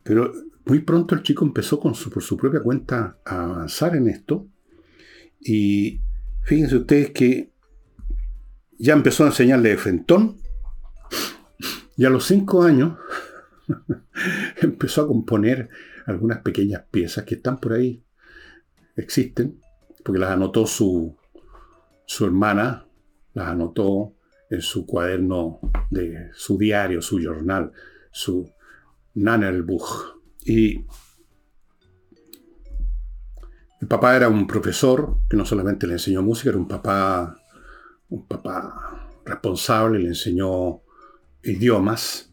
pero 0.03 0.31
muy 0.65 0.79
pronto 0.79 1.15
el 1.15 1.23
chico 1.23 1.45
empezó 1.45 1.79
con 1.79 1.95
su, 1.95 2.11
por 2.11 2.21
su 2.21 2.37
propia 2.37 2.61
cuenta 2.61 3.17
a 3.25 3.43
avanzar 3.45 3.95
en 3.95 4.07
esto. 4.07 4.47
Y 5.41 5.99
Fíjense 6.45 6.77
ustedes 6.77 7.09
que 7.09 7.51
ya 8.77 8.93
empezó 8.93 9.23
a 9.23 9.27
enseñarle 9.27 9.75
de 9.75 9.77
y 11.97 12.05
a 12.05 12.09
los 12.09 12.25
cinco 12.25 12.61
años 12.61 12.97
empezó 14.61 15.01
a 15.01 15.07
componer 15.07 15.69
algunas 16.05 16.39
pequeñas 16.39 16.83
piezas 16.91 17.23
que 17.23 17.35
están 17.35 17.57
por 17.57 17.73
ahí, 17.73 18.03
existen, 18.95 19.59
porque 20.03 20.19
las 20.19 20.29
anotó 20.29 20.67
su, 20.67 21.17
su 22.05 22.25
hermana, 22.25 22.85
las 23.33 23.47
anotó 23.47 24.13
en 24.49 24.61
su 24.61 24.85
cuaderno 24.85 25.59
de 25.89 26.29
su 26.33 26.59
diario, 26.59 27.01
su 27.01 27.19
jornal, 27.23 27.71
su 28.11 28.51
Nanelbuch. 29.15 30.19
Y 30.45 30.85
el 33.81 33.87
papá 33.87 34.15
era 34.15 34.29
un 34.29 34.47
profesor 34.47 35.17
que 35.29 35.37
no 35.37 35.45
solamente 35.45 35.87
le 35.87 35.93
enseñó 35.93 36.21
música, 36.21 36.49
era 36.49 36.57
un 36.57 36.67
papá, 36.67 37.35
un 38.09 38.27
papá 38.27 39.09
responsable, 39.25 39.99
le 39.99 40.09
enseñó 40.09 40.81
idiomas, 41.43 42.31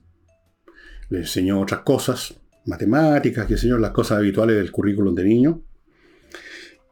le 1.10 1.18
enseñó 1.18 1.60
otras 1.60 1.80
cosas, 1.80 2.34
matemáticas, 2.66 3.46
que 3.46 3.54
enseñó 3.54 3.78
las 3.78 3.90
cosas 3.90 4.18
habituales 4.18 4.56
del 4.56 4.70
currículum 4.70 5.14
de 5.14 5.24
niño. 5.24 5.62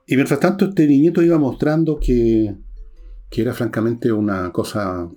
Y 0.06 0.16
mientras 0.16 0.40
tanto, 0.40 0.66
este 0.66 0.86
niñito 0.86 1.22
iba 1.22 1.38
mostrando 1.38 1.98
que, 2.00 2.54
que 3.30 3.42
era 3.42 3.54
francamente 3.54 4.10
una 4.10 4.50
cosa 4.52 5.08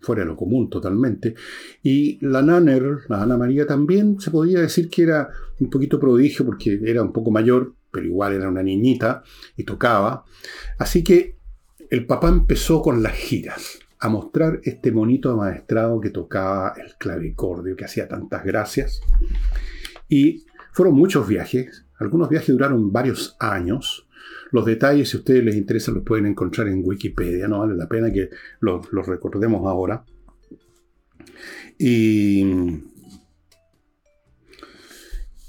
fuera 0.00 0.22
de 0.22 0.28
lo 0.28 0.36
común 0.36 0.70
totalmente. 0.70 1.34
Y 1.82 2.24
la 2.24 2.42
Nanner, 2.42 3.00
la 3.08 3.22
Ana 3.22 3.36
María, 3.36 3.66
también 3.66 4.20
se 4.20 4.30
podía 4.30 4.60
decir 4.60 4.88
que 4.88 5.02
era 5.02 5.28
un 5.58 5.70
poquito 5.70 5.98
prodigio 5.98 6.44
porque 6.44 6.80
era 6.84 7.02
un 7.02 7.12
poco 7.12 7.30
mayor, 7.30 7.74
pero 7.96 8.08
igual 8.08 8.34
era 8.34 8.50
una 8.50 8.62
niñita 8.62 9.22
y 9.56 9.64
tocaba. 9.64 10.26
Así 10.76 11.02
que 11.02 11.38
el 11.88 12.04
papá 12.04 12.28
empezó 12.28 12.82
con 12.82 13.02
las 13.02 13.14
giras, 13.14 13.78
a 13.98 14.10
mostrar 14.10 14.60
este 14.64 14.92
monito 14.92 15.34
maestrado 15.34 15.98
que 15.98 16.10
tocaba 16.10 16.74
el 16.76 16.94
clavicordio, 16.98 17.74
que 17.74 17.86
hacía 17.86 18.06
tantas 18.06 18.44
gracias. 18.44 19.00
Y 20.10 20.44
fueron 20.72 20.94
muchos 20.94 21.26
viajes, 21.26 21.86
algunos 21.98 22.28
viajes 22.28 22.48
duraron 22.48 22.92
varios 22.92 23.34
años. 23.40 24.06
Los 24.50 24.66
detalles, 24.66 25.08
si 25.08 25.16
a 25.16 25.20
ustedes 25.20 25.42
les 25.42 25.56
interesa, 25.56 25.90
los 25.90 26.04
pueden 26.04 26.26
encontrar 26.26 26.68
en 26.68 26.82
Wikipedia, 26.84 27.48
no 27.48 27.60
vale 27.60 27.74
la 27.76 27.88
pena 27.88 28.12
que 28.12 28.28
los, 28.60 28.86
recordemos 29.06 29.66
ahora. 29.66 30.04
Y 31.78 32.44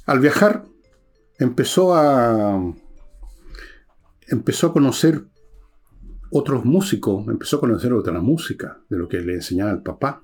al 0.06 0.20
viajar 0.22 0.66
empezó 1.39 1.96
a 1.96 2.75
empezó 4.27 4.67
a 4.67 4.74
conocer 4.74 5.24
otros 6.29 6.65
músicos, 6.65 7.27
empezó 7.27 7.58
a 7.58 7.62
conocer 7.62 7.94
otra 7.94 8.20
música 8.20 8.79
de 8.89 8.98
lo 8.98 9.08
que 9.08 9.22
le 9.22 9.36
enseñaba 9.36 9.72
el 9.72 9.82
papá. 9.82 10.24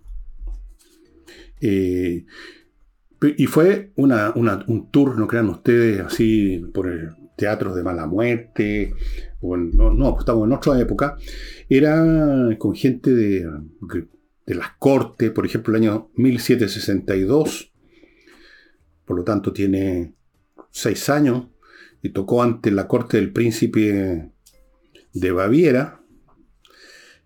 Eh, 1.62 2.26
y 3.38 3.46
fue 3.46 3.94
un 3.96 4.90
tour, 4.92 5.18
no 5.18 5.28
crean 5.28 5.50
ustedes, 5.50 6.02
así 6.02 6.60
por 6.74 6.88
el 6.88 7.10
teatro 7.38 7.74
de 7.74 7.84
mala 7.84 8.06
muerte, 8.06 8.94
no, 9.42 9.94
no, 9.94 10.20
estamos 10.20 10.46
en 10.46 10.54
otra 10.54 10.78
época, 10.80 11.16
era 11.70 12.04
con 12.58 12.76
gente 12.76 13.12
de, 13.12 13.50
de 14.46 14.56
las 14.56 14.72
cortes, 14.78 15.32
por 15.32 15.46
ejemplo, 15.46 15.74
el 15.74 15.84
año 15.84 16.12
1762, 16.16 17.74
por 19.06 19.18
lo 19.18 19.24
tanto 19.24 19.54
tiene 19.54 20.16
seis 20.74 21.08
años, 21.10 21.48
y 22.02 22.10
tocó 22.10 22.44
ante 22.44 22.72
la 22.72 22.88
corte 22.88 23.18
del 23.18 23.32
príncipe 23.32 24.32
de 25.14 25.32
Baviera, 25.32 26.02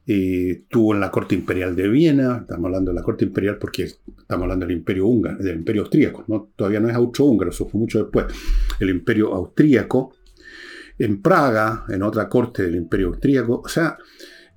y 0.05 0.51
estuvo 0.51 0.93
en 0.93 0.99
la 0.99 1.11
corte 1.11 1.35
imperial 1.35 1.75
de 1.75 1.87
Viena, 1.89 2.37
estamos 2.41 2.65
hablando 2.65 2.91
de 2.91 2.95
la 2.95 3.03
corte 3.03 3.25
imperial 3.25 3.57
porque 3.57 3.83
estamos 3.83 4.43
hablando 4.43 4.65
del 4.65 4.77
imperio 4.77 5.05
húngaro, 5.07 5.37
del 5.37 5.57
imperio 5.57 5.81
austríaco, 5.81 6.49
todavía 6.55 6.79
no 6.79 6.89
es 6.89 6.95
austrohúngaro, 6.95 7.51
eso 7.51 7.67
fue 7.67 7.79
mucho 7.79 8.03
después, 8.03 8.25
el 8.79 8.89
imperio 8.89 9.33
austríaco, 9.33 10.13
en 10.97 11.21
Praga, 11.21 11.85
en 11.89 12.03
otra 12.03 12.29
corte 12.29 12.63
del 12.63 12.75
imperio 12.75 13.07
austríaco, 13.07 13.61
o 13.63 13.67
sea, 13.67 13.97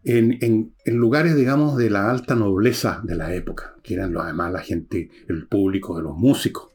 en, 0.04 0.72
lugares, 0.86 1.36
digamos, 1.36 1.76
de 1.76 1.90
la 1.90 2.10
alta 2.10 2.34
nobleza 2.34 3.00
de 3.04 3.16
la 3.16 3.34
época, 3.34 3.76
que 3.82 3.94
eran 3.94 4.16
además 4.16 4.52
la 4.52 4.60
gente, 4.60 5.10
el 5.28 5.46
público 5.46 5.96
de 5.96 6.02
los 6.02 6.16
músicos, 6.16 6.70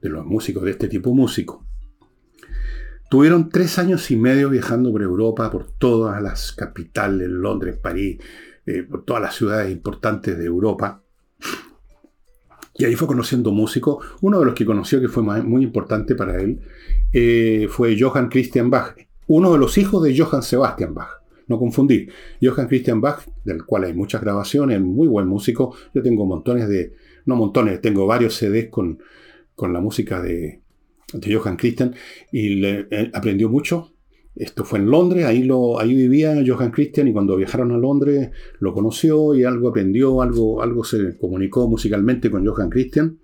de 0.00 0.08
los 0.08 0.24
músicos 0.24 0.64
de 0.64 0.72
este 0.72 0.88
tipo 0.88 1.14
músico. 1.14 1.64
Tuvieron 3.10 3.48
tres 3.48 3.78
años 3.78 4.10
y 4.10 4.16
medio 4.16 4.50
viajando 4.50 4.92
por 4.92 5.02
Europa, 5.02 5.50
por 5.50 5.66
todas 5.66 6.22
las 6.22 6.52
capitales, 6.52 7.28
Londres, 7.28 7.76
París, 7.76 8.18
eh, 8.66 8.84
por 8.84 9.04
todas 9.04 9.22
las 9.22 9.34
ciudades 9.34 9.72
importantes 9.72 10.38
de 10.38 10.44
Europa. 10.44 11.02
Y 12.76 12.84
ahí 12.84 12.94
fue 12.94 13.08
conociendo 13.08 13.50
músicos. 13.50 14.06
Uno 14.20 14.38
de 14.38 14.46
los 14.46 14.54
que 14.54 14.64
conoció 14.64 15.00
que 15.00 15.08
fue 15.08 15.22
muy 15.24 15.64
importante 15.64 16.14
para 16.14 16.40
él 16.40 16.60
eh, 17.12 17.66
fue 17.68 17.96
Johann 17.98 18.28
Christian 18.28 18.70
Bach, 18.70 18.94
uno 19.26 19.52
de 19.52 19.58
los 19.58 19.76
hijos 19.76 20.02
de 20.02 20.16
Johann 20.16 20.42
Sebastian 20.42 20.94
Bach 20.94 21.20
no 21.50 21.58
confundir. 21.58 22.12
Johann 22.40 22.68
Christian 22.68 23.00
Bach, 23.00 23.26
del 23.44 23.64
cual 23.64 23.84
hay 23.84 23.92
muchas 23.92 24.20
grabaciones, 24.20 24.80
muy 24.80 25.08
buen 25.08 25.26
músico. 25.26 25.74
Yo 25.92 26.00
tengo 26.00 26.24
montones 26.24 26.68
de, 26.68 26.94
no 27.26 27.34
montones, 27.34 27.80
tengo 27.80 28.06
varios 28.06 28.36
CDs 28.36 28.68
con, 28.70 29.00
con 29.60 29.74
la 29.74 29.80
música 29.80 30.22
de, 30.22 30.62
Johann 31.12 31.58
Christian 31.58 31.94
y 32.32 32.54
le, 32.54 32.88
aprendió 33.12 33.50
mucho. 33.50 33.92
Esto 34.34 34.64
fue 34.64 34.78
en 34.78 34.90
Londres, 34.90 35.26
ahí, 35.26 35.42
vivía 35.94 36.42
Johann 36.46 36.70
Christian 36.70 37.08
y 37.08 37.12
cuando 37.12 37.36
viajaron 37.36 37.70
a 37.72 37.76
Londres 37.76 38.30
lo 38.58 38.72
conoció 38.72 39.34
y 39.34 39.44
algo 39.44 39.68
aprendió, 39.68 40.22
algo, 40.22 40.62
algo 40.62 40.82
se 40.82 41.18
comunicó 41.18 41.68
musicalmente 41.68 42.30
con 42.30 42.46
Johann 42.46 42.70
Christian. 42.70 43.18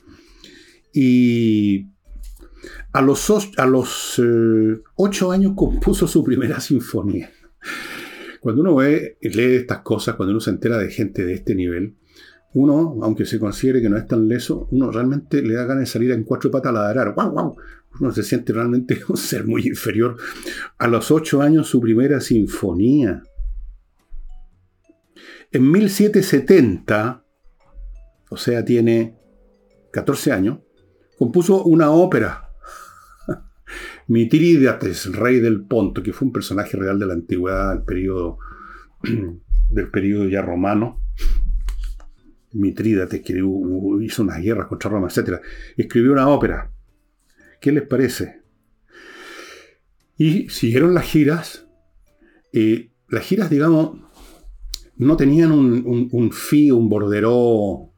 Y 0.93 1.87
a 2.93 3.01
los, 3.01 4.19
eh, 4.19 4.83
ocho 4.97 5.33
años 5.33 5.55
compuso 5.57 6.07
su 6.07 6.23
primera 6.23 6.61
sinfonía. 6.61 7.31
Cuando 8.41 8.61
uno 8.61 8.75
ve 8.77 9.17
lee 9.23 9.57
estas 9.57 9.79
cosas, 9.79 10.17
cuando 10.17 10.33
uno 10.33 10.41
se 10.41 10.51
entera 10.51 10.77
de 10.77 10.91
gente 10.91 11.25
de 11.25 11.33
este 11.33 11.55
nivel, 11.55 11.95
uno, 12.55 12.99
aunque 13.03 13.27
se 13.27 13.39
considere 13.39 13.83
que 13.83 13.89
no 13.89 13.97
es 13.97 14.07
tan 14.07 14.27
leso, 14.29 14.69
uno 14.71 14.91
realmente 14.91 15.43
le 15.43 15.55
da 15.55 15.65
ganas 15.65 15.81
de 15.81 15.87
salir 15.87 16.11
en 16.13 16.25
cuatro 16.25 16.51
patas 16.51 16.71
a 16.71 16.73
ladrar. 16.73 17.15
¡Guau, 17.15 17.31
guau! 17.31 17.57
Uno 18.01 18.13
se 18.13 18.23
siente 18.23 18.53
realmente 18.53 19.01
un 19.09 19.17
ser 19.17 19.47
muy 19.47 19.67
inferior. 19.67 20.17
A 20.79 20.89
los 20.89 21.11
ocho 21.11 21.43
años, 21.43 21.69
su 21.69 21.81
primera 21.81 22.21
sinfonía. 22.21 23.23
En 25.53 25.71
1770, 25.71 27.25
o 28.31 28.37
sea, 28.37 28.65
tiene 28.65 29.17
14 29.93 30.33
años, 30.33 30.59
compuso 31.19 31.65
una 31.65 31.91
ópera 31.91 32.51
Mitrídates, 34.09 35.13
rey 35.13 35.41
del 35.41 35.65
Ponto, 35.65 36.03
que 36.03 36.13
fue 36.13 36.27
un 36.27 36.33
personaje 36.33 36.77
real 36.77 36.99
de 36.99 37.07
la 37.07 37.15
antigüedad 37.15 37.75
del 37.75 37.85
periodo, 37.85 38.39
del 39.71 39.91
periodo 39.91 40.29
ya 40.29 40.43
romano. 40.43 41.01
Mitrídates, 42.57 43.23
que 43.23 43.35
hizo 44.01 44.23
unas 44.23 44.43
guerras 44.43 44.67
contra 44.67 44.91
Roma, 44.91 45.09
etc. 45.09 45.41
Escribió 45.77 46.13
una 46.13 46.29
ópera. 46.29 46.71
¿Qué 47.61 47.73
les 47.73 47.83
parece? 47.83 48.43
Y 50.17 50.49
siguieron 50.49 50.95
las 50.95 51.05
giras. 51.05 51.67
Eh, 52.53 52.91
las 53.09 53.25
giras, 53.25 53.51
digamos, 53.51 54.01
no 54.97 55.17
tenían 55.17 55.53
un, 55.53 55.85
un, 55.87 56.09
un 56.13 56.31
un 56.73 56.89
borderó 56.89 57.93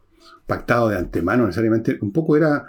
pactado 0.47 0.89
de 0.89 0.97
antemano 0.97 1.47
necesariamente. 1.47 1.99
Un 2.01 2.13
poco 2.13 2.37
era 2.37 2.67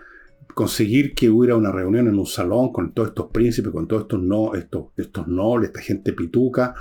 conseguir 0.59 1.13
que 1.13 1.29
hubiera 1.29 1.55
una 1.55 1.71
reunión 1.71 2.09
en 2.09 2.19
un 2.19 2.25
salón 2.25 2.73
con 2.73 2.93
todos 2.93 3.07
estos 3.09 3.27
príncipes, 3.31 3.71
con 3.71 3.87
todos 3.87 4.01
estos, 4.01 4.21
no, 4.21 4.53
estos, 4.55 4.87
estos 4.97 5.25
nobles, 5.25 5.69
esta 5.69 5.79
gente 5.79 6.11
pituca, 6.11 6.75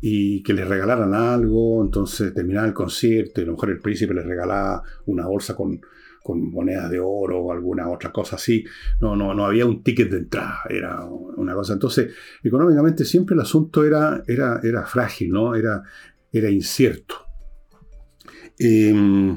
y 0.00 0.40
que 0.44 0.52
les 0.52 0.68
regalaran 0.68 1.12
algo, 1.14 1.82
entonces 1.82 2.32
terminaba 2.32 2.68
el 2.68 2.74
concierto 2.74 3.40
y 3.40 3.42
a 3.42 3.46
lo 3.48 3.54
mejor 3.54 3.70
el 3.70 3.80
príncipe 3.80 4.14
les 4.14 4.24
regalaba 4.24 4.84
una 5.06 5.26
bolsa 5.26 5.56
con, 5.56 5.80
con 6.22 6.48
monedas 6.48 6.92
de 6.92 7.00
oro 7.00 7.40
o 7.40 7.50
alguna 7.50 7.90
otra 7.90 8.12
cosa 8.12 8.36
así. 8.36 8.64
No, 9.00 9.16
no, 9.16 9.34
no 9.34 9.44
había 9.46 9.66
un 9.66 9.82
ticket 9.82 10.12
de 10.12 10.18
entrada, 10.18 10.60
era 10.70 11.04
una 11.04 11.54
cosa. 11.54 11.72
Entonces, 11.72 12.14
económicamente 12.44 13.04
siempre 13.04 13.34
el 13.34 13.40
asunto 13.40 13.84
era, 13.84 14.22
era, 14.28 14.60
era 14.62 14.86
frágil, 14.86 15.32
¿no? 15.32 15.56
Era, 15.56 15.82
era 16.30 16.48
incierto. 16.50 17.16
Em, 18.60 19.36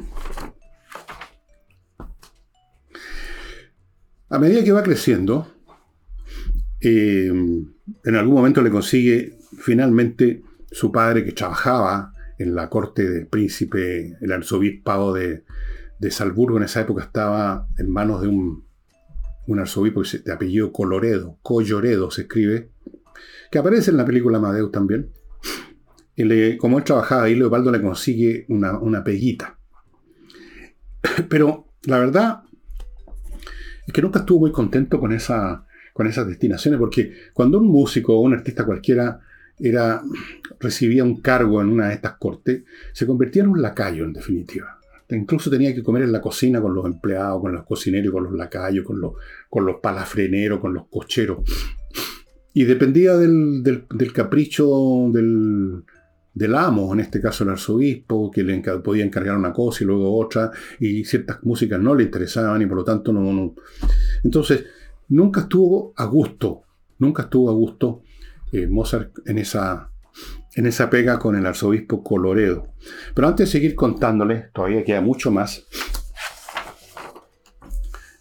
A 4.31 4.39
medida 4.39 4.63
que 4.63 4.71
va 4.71 4.81
creciendo, 4.81 5.45
eh, 6.79 7.27
en 7.27 8.15
algún 8.15 8.35
momento 8.35 8.61
le 8.61 8.69
consigue 8.69 9.37
finalmente 9.57 10.41
su 10.71 10.89
padre 10.89 11.25
que 11.25 11.33
trabajaba 11.33 12.13
en 12.39 12.55
la 12.55 12.69
corte 12.69 13.09
del 13.09 13.27
príncipe, 13.27 14.17
el 14.21 14.31
arzobispado 14.31 15.13
de, 15.13 15.43
Salzburgo 16.09 16.57
en 16.57 16.63
esa 16.63 16.79
época 16.79 17.03
estaba 17.03 17.67
en 17.77 17.91
manos 17.91 18.21
de 18.21 18.29
un, 18.29 18.65
arzobispo 19.59 20.01
de 20.01 20.31
apellido 20.31 20.71
Coloredo, 20.71 21.37
Colloredo 21.41 22.09
se 22.09 22.21
escribe, 22.21 22.71
que 23.51 23.59
aparece 23.59 23.91
en 23.91 23.97
la 23.97 24.05
película 24.05 24.37
Amadeus 24.37 24.71
también. 24.71 25.11
Y 26.15 26.55
como 26.55 26.77
él 26.77 26.85
trabajaba 26.85 27.23
ahí, 27.23 27.35
Leopoldo 27.35 27.69
le 27.69 27.81
consigue 27.81 28.45
una, 28.47 28.79
una 28.79 29.03
peguita. 29.03 29.59
Pero 31.29 31.67
la 31.83 31.99
verdad, 31.99 32.43
que 33.93 34.01
nunca 34.01 34.19
estuvo 34.19 34.39
muy 34.41 34.51
contento 34.51 34.99
con, 34.99 35.11
esa, 35.11 35.65
con 35.93 36.07
esas 36.07 36.27
destinaciones, 36.27 36.79
porque 36.79 37.13
cuando 37.33 37.59
un 37.59 37.67
músico 37.67 38.15
o 38.15 38.21
un 38.21 38.33
artista 38.33 38.65
cualquiera 38.65 39.19
era, 39.59 40.01
recibía 40.59 41.03
un 41.03 41.21
cargo 41.21 41.61
en 41.61 41.69
una 41.69 41.89
de 41.89 41.95
estas 41.95 42.13
cortes, 42.13 42.63
se 42.93 43.05
convertía 43.05 43.43
en 43.43 43.49
un 43.49 43.61
lacayo, 43.61 44.05
en 44.05 44.13
definitiva. 44.13 44.77
Incluso 45.09 45.49
tenía 45.49 45.75
que 45.75 45.83
comer 45.83 46.03
en 46.03 46.11
la 46.13 46.21
cocina 46.21 46.61
con 46.61 46.73
los 46.73 46.85
empleados, 46.85 47.41
con 47.41 47.51
los 47.53 47.65
cocineros, 47.65 48.13
con 48.13 48.23
los 48.23 48.33
lacayos, 48.33 48.85
con 48.85 49.01
los, 49.01 49.75
palafreneros, 49.81 50.61
con 50.61 50.73
los 50.73 50.87
cocheros. 50.87 51.39
Y 52.53 52.63
dependía 52.63 53.17
del 53.17 54.11
capricho 54.13 55.09
del, 55.11 55.83
del 56.33 56.55
amo, 56.55 56.93
en 56.93 57.01
este 57.01 57.19
caso 57.19 57.43
el 57.43 57.51
arzobispo, 57.51 58.31
que 58.31 58.43
le 58.43 58.59
podía 58.79 59.03
encargar 59.03 59.37
una 59.37 59.51
cosa 59.51 59.83
y 59.83 59.87
luego 59.87 60.17
otra, 60.17 60.51
y 60.79 61.03
ciertas 61.03 61.43
músicas 61.43 61.79
no 61.79 61.93
le 61.93 62.03
interesaban 62.03 62.61
y 62.61 62.65
por 62.65 62.77
lo 62.77 62.83
tanto 62.83 63.11
no... 63.11 63.53
Entonces, 64.23 64.65
nunca 65.09 65.41
estuvo 65.41 65.93
a 65.97 66.05
gusto, 66.05 66.63
nunca 66.99 67.23
estuvo 67.23 67.49
a 67.49 67.53
gusto 67.53 68.03
eh, 68.53 68.67
Mozart 68.67 69.11
en 69.25 69.39
esa, 69.39 69.91
en 70.55 70.65
esa 70.67 70.89
pega 70.89 71.19
con 71.19 71.35
el 71.35 71.45
arzobispo 71.45 72.03
Coloredo. 72.03 72.73
Pero 73.13 73.27
antes 73.27 73.47
de 73.47 73.51
seguir 73.51 73.75
contándoles, 73.75 74.51
todavía 74.53 74.83
queda 74.83 75.01
mucho 75.01 75.31
más. 75.31 75.65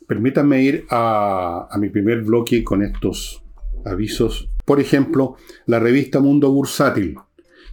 Permítanme 0.07 0.63
ir 0.63 0.87
a, 0.91 1.69
a 1.71 1.79
mi 1.79 1.89
primer 1.89 2.23
bloque 2.23 2.65
con 2.65 2.83
estos 2.83 3.45
avisos. 3.85 4.51
Por 4.65 4.81
ejemplo, 4.81 5.37
la 5.67 5.79
revista 5.79 6.19
Mundo 6.19 6.51
Bursátil 6.51 7.17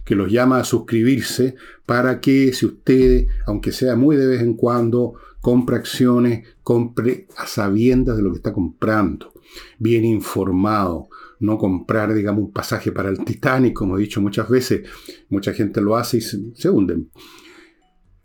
que 0.08 0.14
los 0.14 0.32
llama 0.32 0.58
a 0.58 0.64
suscribirse 0.64 1.54
para 1.84 2.18
que 2.18 2.54
si 2.54 2.64
usted, 2.64 3.26
aunque 3.44 3.72
sea 3.72 3.94
muy 3.94 4.16
de 4.16 4.26
vez 4.26 4.40
en 4.40 4.54
cuando, 4.54 5.16
compra 5.42 5.76
acciones, 5.76 6.48
compre 6.62 7.28
a 7.36 7.46
sabiendas 7.46 8.16
de 8.16 8.22
lo 8.22 8.30
que 8.30 8.38
está 8.38 8.54
comprando, 8.54 9.34
bien 9.78 10.06
informado, 10.06 11.10
no 11.40 11.58
comprar, 11.58 12.14
digamos, 12.14 12.42
un 12.42 12.52
pasaje 12.54 12.90
para 12.90 13.10
el 13.10 13.22
Titanic, 13.22 13.74
como 13.74 13.98
he 13.98 14.00
dicho 14.00 14.22
muchas 14.22 14.48
veces, 14.48 14.88
mucha 15.28 15.52
gente 15.52 15.82
lo 15.82 15.94
hace 15.94 16.16
y 16.16 16.20
se, 16.22 16.70
hunden. 16.70 17.10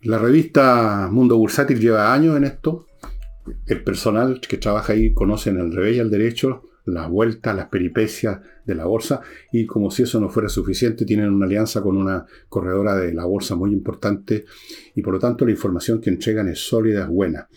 La 0.03 0.17
revista 0.17 1.09
Mundo 1.11 1.37
Bursátil 1.37 1.81
lleva 1.81 2.13
años 2.13 2.37
en 2.37 2.45
esto. 2.45 2.87
El 3.65 3.83
personal 3.83 4.39
que 4.39 4.55
trabaja 4.55 4.93
ahí 4.93 5.13
conocen 5.13 5.59
el 5.59 5.73
revés 5.73 5.97
y 5.97 5.99
el 5.99 6.09
derecho, 6.09 6.63
las 6.85 7.09
vueltas, 7.09 7.55
las 7.55 7.67
peripecias 7.67 8.39
de 8.65 8.75
la 8.75 8.85
bolsa 8.85 9.21
y 9.51 9.65
como 9.65 9.91
si 9.91 10.03
eso 10.03 10.19
no 10.19 10.29
fuera 10.29 10.49
suficiente, 10.49 11.05
tienen 11.05 11.29
una 11.29 11.45
alianza 11.45 11.81
con 11.81 11.97
una 11.97 12.25
corredora 12.49 12.95
de 12.95 13.13
la 13.13 13.25
bolsa 13.25 13.55
muy 13.55 13.71
importante 13.71 14.45
y 14.95 15.01
por 15.01 15.13
lo 15.13 15.19
tanto 15.19 15.45
la 15.45 15.51
información 15.51 16.01
que 16.01 16.09
entregan 16.09 16.47
es 16.49 16.59
sólida, 16.59 17.03
es 17.03 17.09
buena. 17.09 17.47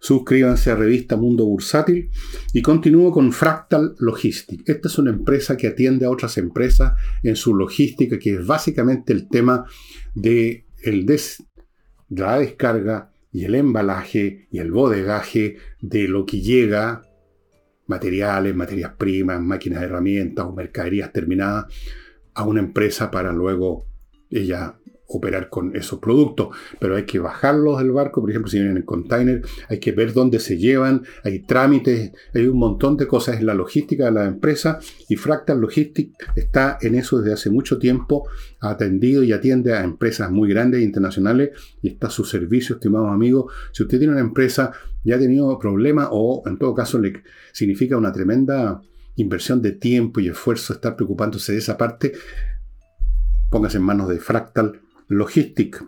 Suscríbanse 0.00 0.70
a 0.70 0.76
revista 0.76 1.16
Mundo 1.16 1.44
Bursátil 1.44 2.10
y 2.52 2.62
continúo 2.62 3.10
con 3.10 3.32
Fractal 3.32 3.96
Logistics. 3.98 4.68
Esta 4.68 4.86
es 4.86 4.98
una 4.98 5.10
empresa 5.10 5.56
que 5.56 5.66
atiende 5.66 6.06
a 6.06 6.10
otras 6.10 6.38
empresas 6.38 6.92
en 7.24 7.34
su 7.34 7.56
logística, 7.56 8.16
que 8.18 8.34
es 8.34 8.46
básicamente 8.46 9.12
el 9.12 9.28
tema 9.28 9.64
de 10.14 10.66
el 10.84 11.04
des, 11.04 11.42
la 12.10 12.38
descarga 12.38 13.10
y 13.32 13.44
el 13.44 13.56
embalaje 13.56 14.46
y 14.52 14.58
el 14.58 14.70
bodegaje 14.70 15.56
de 15.80 16.06
lo 16.06 16.24
que 16.26 16.40
llega 16.40 17.02
materiales, 17.88 18.54
materias 18.54 18.92
primas, 18.96 19.40
máquinas, 19.40 19.82
herramientas 19.82 20.46
o 20.46 20.52
mercaderías 20.52 21.12
terminadas 21.12 21.66
a 22.34 22.44
una 22.44 22.60
empresa 22.60 23.10
para 23.10 23.32
luego 23.32 23.86
ella 24.30 24.78
operar 25.08 25.48
con 25.48 25.74
esos 25.74 25.98
productos, 26.00 26.48
pero 26.78 26.94
hay 26.94 27.04
que 27.04 27.18
bajarlos 27.18 27.78
del 27.78 27.92
barco, 27.92 28.20
por 28.20 28.30
ejemplo, 28.30 28.50
si 28.50 28.58
vienen 28.58 28.76
en 28.76 28.82
container, 28.82 29.42
hay 29.68 29.80
que 29.80 29.92
ver 29.92 30.12
dónde 30.12 30.38
se 30.38 30.58
llevan, 30.58 31.02
hay 31.24 31.40
trámites, 31.40 32.12
hay 32.34 32.46
un 32.46 32.58
montón 32.58 32.98
de 32.98 33.06
cosas 33.06 33.40
en 33.40 33.46
la 33.46 33.54
logística 33.54 34.04
de 34.04 34.12
la 34.12 34.26
empresa 34.26 34.78
y 35.08 35.16
Fractal 35.16 35.60
Logistics 35.60 36.14
está 36.36 36.76
en 36.82 36.94
eso 36.94 37.18
desde 37.18 37.32
hace 37.32 37.50
mucho 37.50 37.78
tiempo, 37.78 38.28
ha 38.60 38.70
atendido 38.70 39.22
y 39.22 39.32
atiende 39.32 39.72
a 39.72 39.82
empresas 39.82 40.30
muy 40.30 40.48
grandes 40.50 40.80
e 40.80 40.84
internacionales 40.84 41.50
y 41.80 41.88
está 41.88 42.10
su 42.10 42.24
servicio, 42.24 42.74
estimados 42.74 43.10
amigos. 43.10 43.52
Si 43.72 43.82
usted 43.82 43.98
tiene 43.98 44.12
una 44.12 44.22
empresa 44.22 44.72
ya 45.04 45.16
ha 45.16 45.18
tenido 45.18 45.58
problemas 45.58 46.08
o 46.10 46.42
en 46.44 46.58
todo 46.58 46.74
caso 46.74 46.98
le 46.98 47.22
significa 47.52 47.96
una 47.96 48.12
tremenda 48.12 48.82
inversión 49.16 49.62
de 49.62 49.72
tiempo 49.72 50.20
y 50.20 50.28
esfuerzo 50.28 50.74
estar 50.74 50.96
preocupándose 50.96 51.52
de 51.52 51.58
esa 51.58 51.78
parte, 51.78 52.12
póngase 53.50 53.78
en 53.78 53.84
manos 53.84 54.08
de 54.08 54.18
Fractal 54.18 54.82
Logistic. 55.08 55.84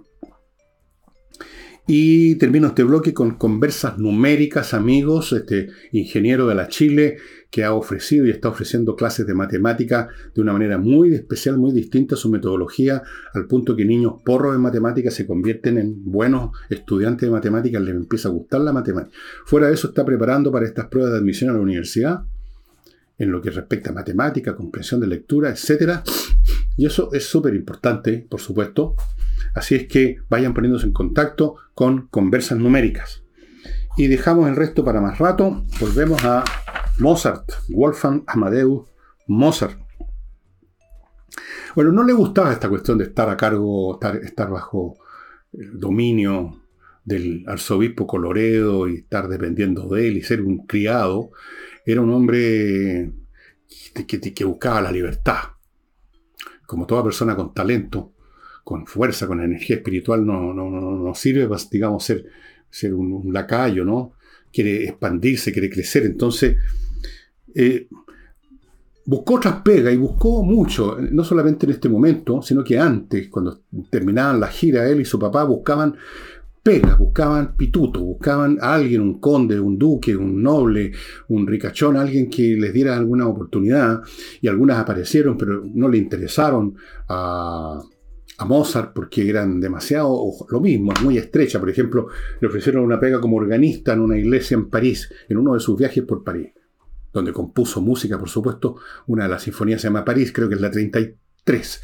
Y 1.87 2.37
termino 2.37 2.69
este 2.69 2.85
bloque 2.85 3.13
con 3.13 3.35
conversas 3.35 3.99
numéricas, 3.99 4.75
amigos, 4.75 5.33
este 5.33 5.71
ingeniero 5.91 6.47
de 6.47 6.55
la 6.55 6.69
Chile 6.69 7.17
que 7.51 7.65
ha 7.65 7.75
ofrecido 7.75 8.27
y 8.27 8.31
está 8.31 8.49
ofreciendo 8.49 8.95
clases 8.95 9.27
de 9.27 9.35
matemática 9.35 10.09
de 10.33 10.41
una 10.41 10.53
manera 10.53 10.79
muy 10.79 11.15
especial, 11.15 11.59
muy 11.59 11.73
distinta 11.73 12.15
a 12.15 12.19
su 12.19 12.31
metodología, 12.31 13.03
al 13.35 13.47
punto 13.47 13.75
que 13.75 13.85
niños 13.85 14.23
porros 14.25 14.55
en 14.55 14.61
matemáticas 14.61 15.15
se 15.15 15.27
convierten 15.27 15.79
en 15.79 16.05
buenos 16.05 16.53
estudiantes 16.69 17.27
de 17.27 17.33
matemáticas, 17.33 17.83
les 17.83 17.97
empieza 17.97 18.29
a 18.29 18.33
gustar 18.33 18.61
la 18.61 18.73
matemática. 18.73 19.17
Fuera 19.45 19.67
de 19.67 19.75
eso, 19.75 19.89
está 19.89 20.05
preparando 20.05 20.53
para 20.53 20.67
estas 20.67 20.87
pruebas 20.87 21.13
de 21.13 21.19
admisión 21.19 21.51
a 21.51 21.55
la 21.55 21.61
universidad, 21.61 22.21
en 23.19 23.33
lo 23.33 23.43
que 23.43 23.51
respecta 23.51 23.91
a 23.91 23.93
matemática, 23.93 24.55
comprensión 24.55 25.01
de 25.01 25.09
lectura, 25.09 25.51
etc. 25.51 26.03
Y 26.77 26.87
eso 26.87 27.11
es 27.13 27.27
súper 27.27 27.55
importante, 27.55 28.27
por 28.29 28.41
supuesto. 28.41 28.95
Así 29.55 29.75
es 29.75 29.87
que 29.87 30.19
vayan 30.29 30.55
poniéndose 30.55 30.87
en 30.87 30.93
contacto 30.93 31.57
con 31.75 32.09
conversas 32.09 32.59
numéricas. 32.59 33.23
Y 33.97 34.07
dejamos 34.07 34.49
el 34.49 34.57
resto 34.57 34.85
para 34.85 35.01
más 35.01 35.19
rato. 35.19 35.65
Volvemos 35.81 36.25
a 36.25 36.45
Mozart, 36.99 37.51
Wolfgang 37.69 38.25
Amadeus 38.27 38.89
Mozart. 39.27 39.79
Bueno, 41.75 41.93
no 41.93 42.03
le 42.03 42.13
gustaba 42.13 42.53
esta 42.53 42.69
cuestión 42.69 42.99
de 42.99 43.05
estar 43.05 43.29
a 43.29 43.37
cargo, 43.37 43.95
estar, 43.95 44.17
estar 44.17 44.51
bajo 44.51 44.97
el 45.53 45.79
dominio 45.79 46.63
del 47.05 47.45
arzobispo 47.47 48.07
Coloredo 48.07 48.89
y 48.89 48.97
estar 48.97 49.29
dependiendo 49.29 49.89
de 49.89 50.09
él 50.09 50.17
y 50.17 50.23
ser 50.23 50.43
un 50.43 50.67
criado. 50.67 51.31
Era 51.85 52.01
un 52.01 52.11
hombre 52.11 53.13
que, 53.95 54.35
que 54.35 54.45
buscaba 54.45 54.81
la 54.81 54.93
libertad 54.93 55.60
como 56.71 56.87
toda 56.87 57.03
persona 57.03 57.35
con 57.35 57.53
talento, 57.53 58.13
con 58.63 58.87
fuerza, 58.87 59.27
con 59.27 59.43
energía 59.43 59.75
espiritual, 59.75 60.25
no, 60.25 60.55
no, 60.55 60.71
no, 60.71 61.15
sirve 61.17 61.49
para, 61.49 61.61
digamos, 61.69 62.05
ser, 62.05 62.27
ser 62.71 62.95
un, 62.95 63.33
lacayo, 63.33 63.85
¿no? 63.85 64.13
Quiere 64.53 64.85
expandirse, 64.85 65.51
quiere 65.51 65.69
crecer. 65.69 66.05
Entonces, 66.05 66.59
eh, 67.57 67.89
buscó 69.05 69.35
otras 69.35 69.63
pegas 69.63 69.93
y 69.93 69.97
buscó 69.97 70.45
mucho, 70.45 70.97
no 71.11 71.25
solamente 71.25 71.67
en 71.67 71.73
este 71.73 71.89
momento, 71.89 72.41
sino 72.41 72.63
que 72.63 72.79
antes, 72.79 73.29
cuando 73.29 73.63
terminaban 73.91 74.39
la 74.39 74.47
gira, 74.47 74.89
él 74.89 75.01
y 75.01 75.05
su 75.05 75.19
papá 75.19 75.43
buscaban 75.43 75.97
pegas, 76.63 76.99
buscaban 76.99 77.57
pituto, 77.57 78.01
buscaban 78.01 78.59
a 78.61 78.75
alguien, 78.75 79.01
un 79.01 79.21
conde, 79.21 79.59
un 79.59 79.79
duque, 79.79 80.17
un 80.17 80.43
noble, 80.43 80.93
un 81.29 81.47
ricachón, 81.47 81.97
alguien 81.97 82.29
que 82.29 82.57
les 82.57 82.73
diera 82.73 82.97
alguna 82.97 83.27
oportunidad, 83.27 84.01
y 84.41 84.49
algunas 84.49 84.79
aparecieron, 84.79 85.37
pero 85.37 85.63
no 85.65 85.89
le 85.89 85.99
interesaron 85.99 86.75
a, 87.09 87.81
Mozart 88.47 88.95
porque 88.95 89.29
eran 89.29 89.61
demasiado, 89.61 90.19
lo 90.49 90.61
mismo, 90.61 90.95
muy 91.03 91.19
estrecha. 91.19 91.61
Por 91.61 91.69
ejemplo, 91.69 92.07
le 92.41 92.49
ofrecieron 92.49 92.83
una 92.83 92.99
pega 92.99 93.21
como 93.21 93.37
organista 93.37 93.93
en 93.93 94.01
una 94.01 94.17
iglesia 94.17 94.55
en 94.55 94.71
París, 94.71 95.13
en 95.29 95.37
uno 95.37 95.53
de 95.53 95.61
sus 95.61 95.77
viajes 95.77 96.05
por 96.05 96.25
París, 96.25 96.49
donde 97.13 97.35
compuso 97.35 97.83
música, 97.83 98.19
por 98.19 98.31
supuesto, 98.31 98.77
una 99.09 99.25
de 99.25 99.29
las 99.29 99.43
sinfonías 99.43 99.83
se 99.83 99.89
llama 99.89 100.07
París, 100.07 100.33
creo 100.33 100.49
que 100.49 100.55
es 100.55 100.61
la 100.63 100.71
33 100.71 101.83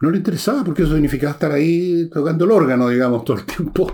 no 0.00 0.10
le 0.10 0.16
interesaba 0.16 0.64
porque 0.64 0.82
eso 0.82 0.92
significaba 0.92 1.32
estar 1.32 1.52
ahí 1.52 2.08
tocando 2.10 2.46
el 2.46 2.50
órgano, 2.52 2.88
digamos, 2.88 3.24
todo 3.24 3.36
el 3.38 3.44
tiempo. 3.44 3.92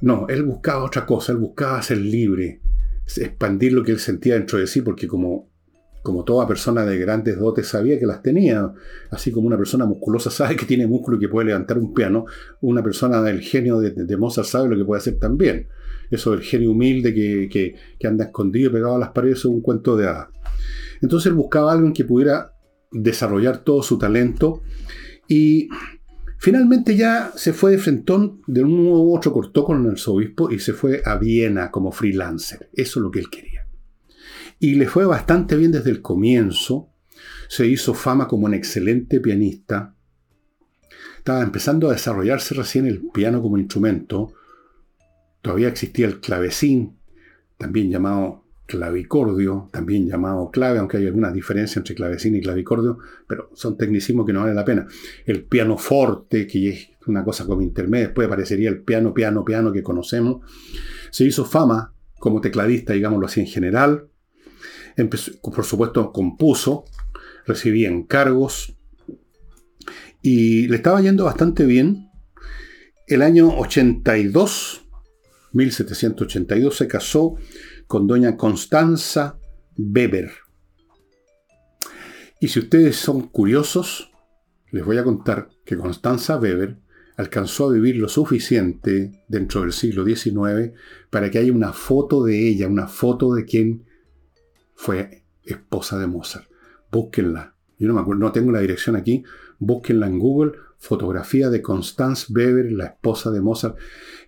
No, 0.00 0.26
él 0.28 0.42
buscaba 0.44 0.84
otra 0.84 1.04
cosa, 1.04 1.32
él 1.32 1.38
buscaba 1.38 1.82
ser 1.82 1.98
libre, 1.98 2.60
expandir 3.16 3.72
lo 3.72 3.82
que 3.82 3.92
él 3.92 3.98
sentía 3.98 4.34
dentro 4.34 4.58
de 4.58 4.66
sí, 4.66 4.82
porque 4.82 5.06
como, 5.06 5.50
como 6.02 6.24
toda 6.24 6.46
persona 6.46 6.84
de 6.84 6.98
grandes 6.98 7.38
dotes 7.38 7.68
sabía 7.68 7.98
que 7.98 8.06
las 8.06 8.22
tenía, 8.22 8.72
así 9.10 9.30
como 9.30 9.46
una 9.46 9.56
persona 9.56 9.84
musculosa 9.84 10.30
sabe 10.30 10.56
que 10.56 10.66
tiene 10.66 10.86
músculo 10.86 11.16
y 11.16 11.20
que 11.20 11.28
puede 11.28 11.48
levantar 11.48 11.78
un 11.78 11.92
piano, 11.92 12.24
una 12.60 12.82
persona 12.82 13.20
del 13.22 13.40
genio 13.40 13.80
de, 13.80 14.16
Mozart 14.16 14.46
sabe 14.46 14.68
lo 14.68 14.76
que 14.76 14.84
puede 14.84 15.00
hacer 15.00 15.18
también. 15.18 15.68
Eso 16.10 16.32
del 16.32 16.42
genio 16.42 16.72
humilde 16.72 17.14
que, 17.14 17.74
que 17.98 18.06
anda 18.06 18.26
escondido 18.26 18.70
y 18.70 18.72
pegado 18.74 18.96
a 18.96 18.98
las 18.98 19.10
paredes 19.10 19.38
es 19.38 19.44
un 19.46 19.62
cuento 19.62 19.96
de 19.96 20.08
hadas. 20.08 20.28
Entonces 21.00 21.28
él 21.28 21.34
buscaba 21.34 21.70
a 21.70 21.74
alguien 21.74 21.92
que 21.92 22.04
pudiera 22.04 22.52
desarrollar 22.92 23.64
todo 23.64 23.82
su 23.82 23.98
talento 23.98 24.62
y 25.28 25.68
finalmente 26.38 26.96
ya 26.96 27.32
se 27.34 27.52
fue 27.52 27.72
de 27.72 27.78
frentón, 27.78 28.42
de 28.46 28.62
un 28.62 28.86
u 28.86 29.14
otro 29.14 29.32
cortó 29.32 29.64
con 29.64 29.84
el 29.84 29.92
arzobispo 29.92 30.50
y 30.50 30.58
se 30.58 30.72
fue 30.72 31.02
a 31.04 31.16
Viena 31.16 31.70
como 31.70 31.92
freelancer. 31.92 32.70
Eso 32.72 32.98
es 32.98 33.02
lo 33.02 33.10
que 33.10 33.20
él 33.20 33.30
quería. 33.30 33.66
Y 34.58 34.74
le 34.74 34.86
fue 34.86 35.04
bastante 35.04 35.56
bien 35.56 35.72
desde 35.72 35.90
el 35.90 36.02
comienzo. 36.02 36.90
Se 37.48 37.66
hizo 37.66 37.94
fama 37.94 38.28
como 38.28 38.46
un 38.46 38.54
excelente 38.54 39.20
pianista. 39.20 39.94
Estaba 41.18 41.42
empezando 41.42 41.88
a 41.88 41.92
desarrollarse 41.92 42.54
recién 42.54 42.86
el 42.86 43.02
piano 43.12 43.42
como 43.42 43.58
instrumento. 43.58 44.32
Todavía 45.40 45.68
existía 45.68 46.06
el 46.06 46.20
clavecín, 46.20 46.98
también 47.58 47.90
llamado 47.90 48.41
clavicordio, 48.72 49.68
también 49.70 50.08
llamado 50.08 50.50
clave, 50.50 50.78
aunque 50.78 50.96
hay 50.96 51.06
algunas 51.06 51.34
diferencias 51.34 51.76
entre 51.76 51.94
clavecín 51.94 52.34
y 52.36 52.40
clavicordio, 52.40 52.98
pero 53.28 53.50
son 53.52 53.76
tecnicismos 53.76 54.24
que 54.24 54.32
no 54.32 54.40
vale 54.40 54.54
la 54.54 54.64
pena. 54.64 54.86
El 55.26 55.44
piano 55.44 55.76
forte, 55.76 56.46
que 56.46 56.70
es 56.70 56.88
una 57.06 57.22
cosa 57.22 57.44
como 57.44 57.60
intermedia, 57.60 58.06
después 58.06 58.26
aparecería 58.26 58.70
el 58.70 58.82
piano, 58.82 59.12
piano, 59.12 59.44
piano 59.44 59.72
que 59.72 59.82
conocemos. 59.82 60.40
Se 61.10 61.24
hizo 61.24 61.44
fama 61.44 61.92
como 62.18 62.40
tecladista, 62.40 62.94
digámoslo 62.94 63.26
así 63.26 63.40
en 63.40 63.46
general. 63.46 64.08
por 65.42 65.64
supuesto, 65.64 66.10
compuso, 66.10 66.86
recibía 67.46 67.90
encargos 67.90 68.74
y 70.22 70.66
le 70.68 70.76
estaba 70.76 71.02
yendo 71.02 71.24
bastante 71.24 71.66
bien. 71.66 72.08
El 73.06 73.20
año 73.20 73.50
82, 73.58 74.86
1782, 75.52 76.74
se 76.74 76.88
casó 76.88 77.36
con 77.86 78.06
doña 78.06 78.36
Constanza 78.36 79.38
Weber. 79.76 80.30
Y 82.40 82.48
si 82.48 82.58
ustedes 82.58 82.96
son 82.96 83.28
curiosos, 83.28 84.10
les 84.70 84.84
voy 84.84 84.98
a 84.98 85.04
contar 85.04 85.48
que 85.64 85.76
Constanza 85.76 86.38
Weber 86.38 86.78
alcanzó 87.16 87.68
a 87.68 87.72
vivir 87.72 87.96
lo 87.96 88.08
suficiente 88.08 89.24
dentro 89.28 89.60
del 89.60 89.72
siglo 89.72 90.04
XIX 90.04 90.72
para 91.10 91.30
que 91.30 91.38
haya 91.38 91.52
una 91.52 91.72
foto 91.72 92.24
de 92.24 92.48
ella, 92.48 92.66
una 92.68 92.88
foto 92.88 93.34
de 93.34 93.44
quien 93.44 93.84
fue 94.74 95.24
esposa 95.44 95.98
de 95.98 96.06
Mozart. 96.06 96.48
Búsquenla. 96.90 97.54
Yo 97.78 97.88
no 97.88 97.94
me 97.94 98.00
acuerdo, 98.00 98.20
no 98.20 98.32
tengo 98.32 98.52
la 98.52 98.60
dirección 98.60 98.96
aquí. 98.96 99.24
Búsquenla 99.58 100.06
en 100.06 100.18
Google 100.18 100.52
fotografía 100.82 101.48
de 101.48 101.62
Constance 101.62 102.32
Weber, 102.34 102.72
la 102.72 102.86
esposa 102.86 103.30
de 103.30 103.40
Mozart. 103.40 103.76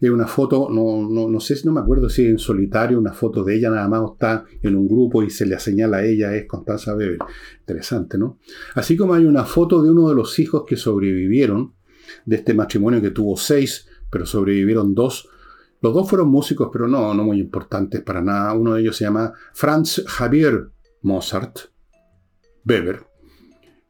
Es 0.00 0.08
una 0.08 0.28
foto, 0.28 0.68
no, 0.70 1.02
no, 1.10 1.28
no 1.28 1.40
sé, 1.40 1.56
no 1.64 1.72
me 1.72 1.80
acuerdo 1.80 2.08
si 2.08 2.26
en 2.26 2.38
solitario, 2.38 2.96
una 2.96 3.12
foto 3.12 3.42
de 3.42 3.56
ella 3.56 3.70
nada 3.70 3.88
más 3.88 4.12
está 4.12 4.44
en 4.62 4.76
un 4.76 4.86
grupo 4.86 5.24
y 5.24 5.30
se 5.30 5.46
le 5.46 5.58
señala 5.58 5.98
a 5.98 6.04
ella, 6.04 6.34
es 6.36 6.46
Constanza 6.46 6.94
Weber. 6.94 7.18
Interesante, 7.58 8.16
¿no? 8.18 8.38
Así 8.76 8.96
como 8.96 9.14
hay 9.14 9.24
una 9.24 9.44
foto 9.44 9.82
de 9.82 9.90
uno 9.90 10.08
de 10.08 10.14
los 10.14 10.38
hijos 10.38 10.62
que 10.64 10.76
sobrevivieron 10.76 11.74
de 12.24 12.36
este 12.36 12.54
matrimonio 12.54 13.02
que 13.02 13.10
tuvo 13.10 13.36
seis, 13.36 13.88
pero 14.08 14.24
sobrevivieron 14.24 14.94
dos. 14.94 15.28
Los 15.80 15.92
dos 15.92 16.08
fueron 16.08 16.28
músicos, 16.28 16.68
pero 16.72 16.86
no, 16.86 17.12
no 17.14 17.24
muy 17.24 17.40
importantes 17.40 18.00
para 18.02 18.22
nada. 18.22 18.52
Uno 18.52 18.74
de 18.74 18.82
ellos 18.82 18.96
se 18.96 19.04
llama 19.04 19.32
Franz 19.54 20.04
Javier 20.06 20.70
Mozart 21.02 21.58
Weber. 22.64 23.00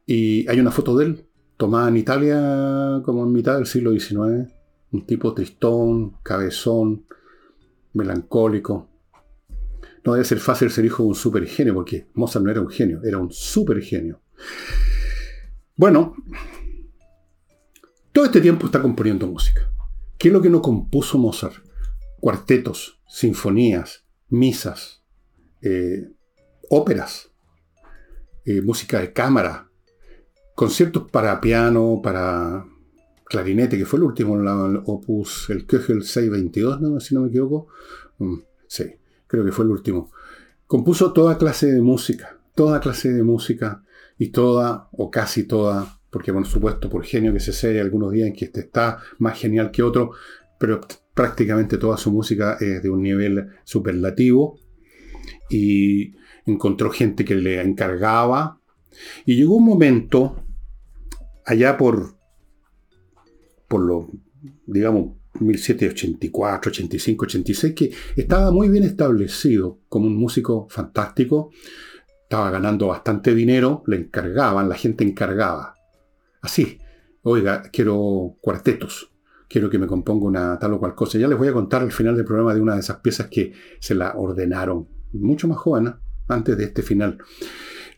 Y 0.07 0.47
hay 0.49 0.59
una 0.59 0.71
foto 0.71 0.97
de 0.97 1.05
él, 1.05 1.25
tomada 1.57 1.89
en 1.89 1.97
Italia 1.97 3.01
como 3.03 3.23
en 3.23 3.31
mitad 3.31 3.55
del 3.55 3.65
siglo 3.65 3.91
XIX. 3.91 4.51
Un 4.91 5.05
tipo 5.05 5.33
tristón, 5.33 6.17
cabezón, 6.23 7.05
melancólico. 7.93 8.89
No 10.03 10.13
debe 10.13 10.25
ser 10.25 10.39
fácil 10.39 10.69
ser 10.69 10.85
hijo 10.85 11.03
de 11.03 11.09
un 11.09 11.15
super 11.15 11.45
genio, 11.47 11.73
porque 11.73 12.07
Mozart 12.13 12.45
no 12.45 12.51
era 12.51 12.61
un 12.61 12.69
genio, 12.69 13.01
era 13.03 13.17
un 13.17 13.31
super 13.31 13.81
genio. 13.81 14.21
Bueno, 15.75 16.15
todo 18.11 18.25
este 18.25 18.39
tiempo 18.39 18.67
está 18.67 18.81
componiendo 18.81 19.27
música. 19.27 19.69
¿Qué 20.17 20.29
es 20.29 20.33
lo 20.33 20.41
que 20.41 20.49
no 20.49 20.61
compuso 20.61 21.17
Mozart? 21.17 21.55
Cuartetos, 22.19 23.01
sinfonías, 23.07 24.05
misas, 24.29 25.03
eh, 25.61 26.11
óperas, 26.69 27.31
eh, 28.45 28.61
música 28.61 28.99
de 28.99 29.11
cámara, 29.11 29.64
conciertos 30.55 31.11
para 31.11 31.39
piano, 31.41 31.99
para 32.01 32.65
clarinete, 33.25 33.77
que 33.77 33.85
fue 33.85 33.99
el 33.99 34.03
último, 34.03 34.35
el 34.39 34.81
opus, 34.85 35.49
el 35.49 35.65
Köchel 35.65 36.03
622, 36.03 36.81
¿no? 36.81 36.99
si 36.99 37.13
no 37.13 37.21
me 37.21 37.27
equivoco. 37.27 37.67
Mm, 38.19 38.37
sí, 38.67 38.85
creo 39.27 39.43
que 39.43 39.51
fue 39.51 39.65
el 39.65 39.71
último. 39.71 40.11
Compuso 40.65 41.11
toda 41.11 41.37
clase 41.37 41.71
de 41.71 41.81
música, 41.81 42.39
toda 42.55 42.79
clase 42.79 43.11
de 43.13 43.23
música 43.23 43.83
y 44.17 44.29
toda, 44.29 44.87
o 44.93 45.11
casi 45.11 45.43
toda, 45.43 45.99
porque 46.09 46.31
por 46.31 46.45
supuesto 46.45 46.89
por 46.89 47.03
genio 47.03 47.33
que 47.33 47.39
se 47.41 47.51
sé, 47.51 47.79
algunos 47.79 48.11
días 48.13 48.27
en 48.27 48.33
que 48.33 48.45
este 48.45 48.61
está 48.61 48.99
más 49.19 49.37
genial 49.37 49.71
que 49.71 49.83
otro, 49.83 50.11
pero 50.57 50.79
prácticamente 51.13 51.77
toda 51.77 51.97
su 51.97 52.11
música 52.11 52.57
es 52.59 52.81
de 52.81 52.89
un 52.89 53.01
nivel 53.01 53.49
superlativo 53.65 54.59
y 55.49 56.15
encontró 56.45 56.89
gente 56.89 57.25
que 57.25 57.35
le 57.35 57.61
encargaba 57.61 58.61
y 59.25 59.35
llegó 59.35 59.55
un 59.55 59.65
momento 59.65 60.44
allá 61.45 61.77
por 61.77 62.15
por 63.67 63.81
lo 63.81 64.09
digamos 64.65 65.17
1784, 65.39 66.69
85, 66.71 67.25
86 67.25 67.73
que 67.73 67.91
estaba 68.15 68.51
muy 68.51 68.69
bien 68.69 68.83
establecido 68.83 69.81
como 69.89 70.07
un 70.07 70.15
músico 70.15 70.67
fantástico 70.69 71.51
estaba 72.25 72.49
ganando 72.49 72.87
bastante 72.87 73.35
dinero, 73.35 73.83
le 73.85 73.97
encargaban, 73.97 74.67
la 74.67 74.75
gente 74.75 75.03
encargaba. 75.03 75.75
Así, 76.41 76.79
oiga, 77.21 77.61
quiero 77.71 78.35
cuartetos, 78.41 79.11
quiero 79.47 79.69
que 79.69 79.77
me 79.77 79.85
componga 79.85 80.25
una 80.25 80.59
tal 80.59 80.73
o 80.73 80.79
cual 80.79 80.95
cosa. 80.95 81.19
Ya 81.19 81.27
les 81.27 81.37
voy 81.37 81.49
a 81.49 81.53
contar 81.53 81.83
al 81.83 81.91
final 81.91 82.15
del 82.15 82.25
programa 82.25 82.55
de 82.55 82.61
una 82.61 82.73
de 82.73 82.79
esas 82.79 82.97
piezas 82.97 83.27
que 83.27 83.53
se 83.79 83.93
la 83.93 84.15
ordenaron, 84.15 84.87
mucho 85.13 85.47
más 85.47 85.59
joven, 85.59 85.93
antes 86.27 86.57
de 86.57 86.63
este 86.63 86.81
final. 86.81 87.19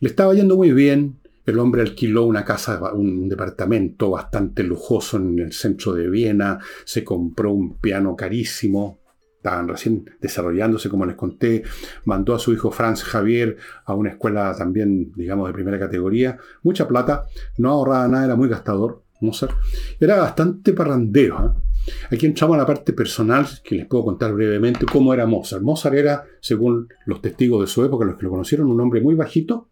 Le 0.00 0.08
estaba 0.08 0.34
yendo 0.34 0.56
muy 0.56 0.72
bien, 0.72 1.18
el 1.50 1.58
hombre 1.58 1.82
alquiló 1.82 2.24
una 2.24 2.44
casa, 2.44 2.92
un 2.92 3.28
departamento 3.28 4.10
bastante 4.10 4.62
lujoso 4.62 5.16
en 5.16 5.38
el 5.38 5.52
centro 5.52 5.94
de 5.94 6.08
Viena, 6.08 6.58
se 6.84 7.04
compró 7.04 7.52
un 7.52 7.78
piano 7.78 8.14
carísimo, 8.16 9.00
estaban 9.36 9.68
recién 9.68 10.04
desarrollándose, 10.20 10.88
como 10.88 11.06
les 11.06 11.16
conté, 11.16 11.62
mandó 12.04 12.34
a 12.34 12.38
su 12.38 12.52
hijo 12.52 12.70
Franz 12.70 13.02
Javier 13.02 13.56
a 13.84 13.94
una 13.94 14.10
escuela 14.10 14.54
también, 14.56 15.12
digamos, 15.14 15.48
de 15.48 15.54
primera 15.54 15.78
categoría, 15.78 16.38
mucha 16.62 16.86
plata, 16.86 17.24
no 17.56 17.70
ahorraba 17.70 18.08
nada, 18.08 18.24
era 18.26 18.36
muy 18.36 18.48
gastador, 18.48 19.02
Mozart, 19.20 19.52
era 19.98 20.16
bastante 20.16 20.72
parrandero. 20.72 21.46
¿eh? 21.46 21.94
Aquí 22.10 22.26
entramos 22.26 22.56
a 22.56 22.58
la 22.58 22.66
parte 22.66 22.92
personal, 22.92 23.46
que 23.64 23.74
les 23.74 23.86
puedo 23.86 24.04
contar 24.04 24.32
brevemente 24.32 24.84
cómo 24.86 25.14
era 25.14 25.26
Mozart. 25.26 25.62
Mozart 25.62 25.96
era, 25.96 26.24
según 26.40 26.88
los 27.06 27.20
testigos 27.20 27.60
de 27.60 27.66
su 27.66 27.84
época, 27.84 28.04
los 28.04 28.16
que 28.16 28.24
lo 28.24 28.30
conocieron, 28.30 28.68
un 28.68 28.80
hombre 28.80 29.00
muy 29.00 29.14
bajito, 29.14 29.68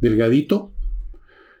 delgadito, 0.00 0.72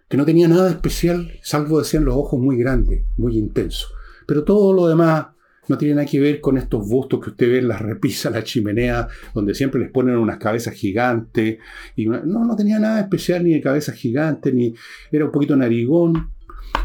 que 0.08 0.16
no 0.16 0.24
tenía 0.24 0.48
nada 0.48 0.70
especial, 0.70 1.32
salvo 1.42 1.78
decían 1.78 2.04
los 2.04 2.14
ojos 2.14 2.40
muy 2.40 2.56
grandes, 2.56 3.04
muy 3.16 3.36
intensos. 3.36 3.92
Pero 4.26 4.44
todo 4.44 4.72
lo 4.72 4.88
demás 4.88 5.26
no 5.68 5.76
tiene 5.76 5.94
nada 5.94 6.06
que 6.06 6.20
ver 6.20 6.40
con 6.40 6.58
estos 6.58 6.88
bustos 6.88 7.20
que 7.20 7.30
usted 7.30 7.50
ve 7.50 7.58
en 7.58 7.68
las 7.68 7.80
repisas, 7.80 8.32
la 8.32 8.44
chimenea, 8.44 9.08
donde 9.34 9.54
siempre 9.54 9.80
les 9.80 9.90
ponen 9.90 10.16
unas 10.16 10.38
cabezas 10.38 10.74
gigantes. 10.74 11.58
Y 11.96 12.06
no, 12.06 12.22
no 12.22 12.56
tenía 12.56 12.78
nada 12.78 13.00
especial 13.00 13.44
ni 13.44 13.52
de 13.52 13.60
cabeza 13.60 13.92
gigante, 13.92 14.52
ni 14.52 14.74
era 15.10 15.24
un 15.24 15.32
poquito 15.32 15.56
narigón 15.56 16.30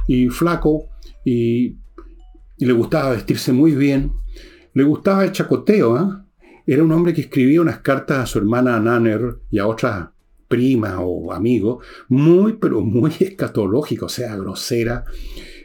y 0.08 0.30
flaco 0.30 0.90
y, 1.24 1.78
le 2.58 2.74
gustaba 2.74 3.10
vestirse 3.10 3.52
muy 3.52 3.72
bien. 3.72 4.12
Le 4.76 4.84
gustaba 4.84 5.24
el 5.24 5.32
chacoteo. 5.32 5.96
¿ah? 5.96 6.28
Era 6.68 6.84
un 6.84 6.92
hombre 6.92 7.12
que 7.12 7.22
escribía 7.22 7.60
unas 7.60 7.80
cartas 7.80 8.20
a 8.20 8.26
su 8.28 8.38
hermana 8.38 8.80
Nanner 8.80 9.38
y 9.50 9.58
a 9.58 9.66
otras 9.66 10.10
primas 10.52 10.98
o 11.00 11.32
amigos, 11.32 11.84
muy, 12.10 12.58
pero 12.58 12.82
muy 12.82 13.12
escatológico, 13.20 14.08
o 14.08 14.10
sea, 14.10 14.36
grosera. 14.36 15.06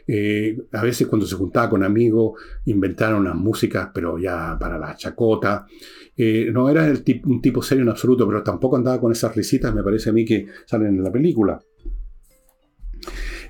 Eh, 0.09 0.57
a 0.71 0.81
veces 0.81 1.05
cuando 1.07 1.27
se 1.27 1.35
juntaba 1.35 1.69
con 1.69 1.83
amigos 1.83 2.41
inventaron 2.63 3.19
unas 3.19 3.35
músicas, 3.35 3.89
pero 3.93 4.17
ya 4.17 4.57
para 4.57 4.79
la 4.79 4.95
chacota. 4.95 5.67
Eh, 6.15 6.49
no 6.51 6.69
era 6.69 6.91
un 7.25 7.41
tipo 7.41 7.61
serio 7.61 7.83
en 7.83 7.89
absoluto, 7.89 8.25
pero 8.25 8.41
tampoco 8.41 8.77
andaba 8.77 8.99
con 9.01 9.11
esas 9.11 9.35
risitas, 9.35 9.75
me 9.75 9.83
parece 9.83 10.09
a 10.09 10.13
mí 10.13 10.23
que 10.23 10.47
salen 10.65 10.95
en 10.95 11.03
la 11.03 11.11
película. 11.11 11.59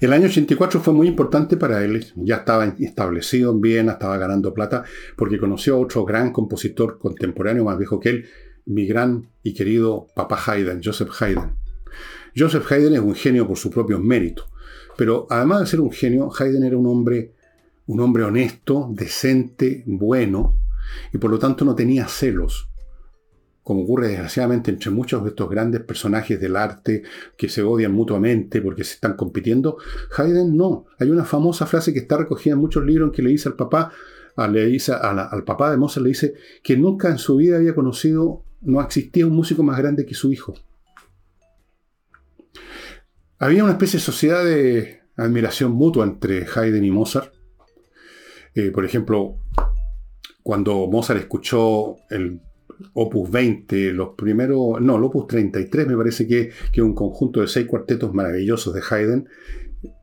El 0.02 0.14
año 0.14 0.26
84 0.26 0.80
fue 0.80 0.94
muy 0.94 1.08
importante 1.08 1.58
para 1.58 1.84
él, 1.84 2.06
ya 2.16 2.38
estaba 2.38 2.66
establecido 2.66 3.52
en 3.52 3.62
Viena, 3.62 3.94
estaba 3.94 4.18
ganando 4.18 4.54
plata, 4.54 4.84
porque 5.16 5.40
conoció 5.40 5.76
a 5.76 5.80
otro 5.80 6.06
gran 6.06 6.32
compositor 6.32 7.00
contemporáneo 7.00 7.64
más 7.64 7.78
viejo 7.78 8.00
que 8.00 8.10
él, 8.10 8.26
mi 8.68 8.86
gran 8.86 9.30
y 9.44 9.54
querido 9.54 10.08
papá 10.16 10.40
Haydn, 10.46 10.82
Joseph 10.84 11.12
Haydn. 11.20 11.56
Joseph 12.36 12.72
Haydn 12.72 12.94
es 12.94 13.00
un 13.00 13.16
genio 13.16 13.48
por 13.48 13.58
sus 13.58 13.72
propios 13.72 14.00
méritos. 14.00 14.46
Pero 14.98 15.28
además 15.30 15.62
de 15.62 15.66
ser 15.68 15.80
un 15.80 15.92
genio, 15.92 16.30
Haydn 16.38 16.64
era 16.64 16.78
un 16.78 16.88
hombre, 16.88 17.34
un 17.88 18.00
hombre 18.00 18.24
honesto, 18.24 18.90
decente, 18.92 19.84
bueno, 19.86 20.56
y 21.14 21.18
por 21.18 21.32
lo 21.32 21.40
tanto 21.40 21.66
no 21.66 21.76
tenía 21.76 22.08
celos, 22.08 22.70
como 23.64 23.84
ocurre 23.84 24.08
desgraciadamente 24.08 24.72
entre 24.72 24.92
muchos 24.92 25.24
de 25.24 25.30
estos 25.30 25.50
grandes 25.50 25.82
personajes 25.82 26.40
del 26.40 26.56
arte 26.56 27.04
que 27.38 27.50
se 27.50 27.62
odian 27.62 27.92
mutuamente 27.92 28.62
porque 28.62 28.84
se 28.84 28.96
están 28.96 29.16
compitiendo. 29.16 29.78
Haydn 30.16 30.56
no. 30.56 30.86
Hay 31.00 31.10
una 31.10 31.26
famosa 31.26 31.66
frase 31.66 31.94
que 31.94 32.00
está 32.00 32.18
recogida 32.18 32.54
en 32.54 32.60
muchos 32.60 32.86
libros 32.86 33.10
en 33.10 33.14
que 33.14 33.22
le 33.22 33.30
dice 33.30 33.50
al 33.50 33.56
papá, 33.56 33.92
le 34.50 34.66
dice 34.66 34.94
al 34.94 35.44
papá 35.44 35.72
de 35.72 35.78
Mozart, 35.78 36.04
le 36.04 36.10
dice 36.10 36.36
que 36.64 36.78
nunca 36.78 37.10
en 37.10 37.18
su 37.18 37.38
vida 37.38 37.58
había 37.58 37.76
conocido, 37.76 38.44
no 38.62 38.82
existía 38.82 39.26
un 39.26 39.34
músico 39.34 39.64
más 39.64 39.78
grande 39.78 40.06
que 40.06 40.14
su 40.14 40.32
hijo. 40.32 40.54
Había 43.40 43.64
una 43.64 43.74
especie 43.74 44.00
de 44.00 44.06
sociedad 44.06 44.44
de 44.44 45.02
admiración 45.16 45.72
mutua 45.72 46.06
entre 46.06 46.46
Haydn 46.46 46.84
y 46.84 46.92
Mozart. 46.92 47.34
Eh, 48.56 48.72
por 48.72 48.84
ejemplo, 48.86 49.38
cuando 50.42 50.88
Mozart 50.88 51.20
escuchó 51.20 51.98
el 52.10 52.42
Opus 52.94 53.30
20, 53.30 53.94
los 53.94 54.10
primeros, 54.16 54.82
no, 54.82 54.98
el 54.98 55.04
Opus 55.04 55.28
33 55.28 55.88
me 55.88 55.98
parece 55.98 56.28
que, 56.28 56.52
que 56.72 56.82
un 56.82 56.96
conjunto 56.96 57.42
de 57.42 57.48
seis 57.48 57.68
cuartetos 57.68 58.14
maravillosos 58.14 58.74
de 58.74 58.82
Haydn, 58.90 59.28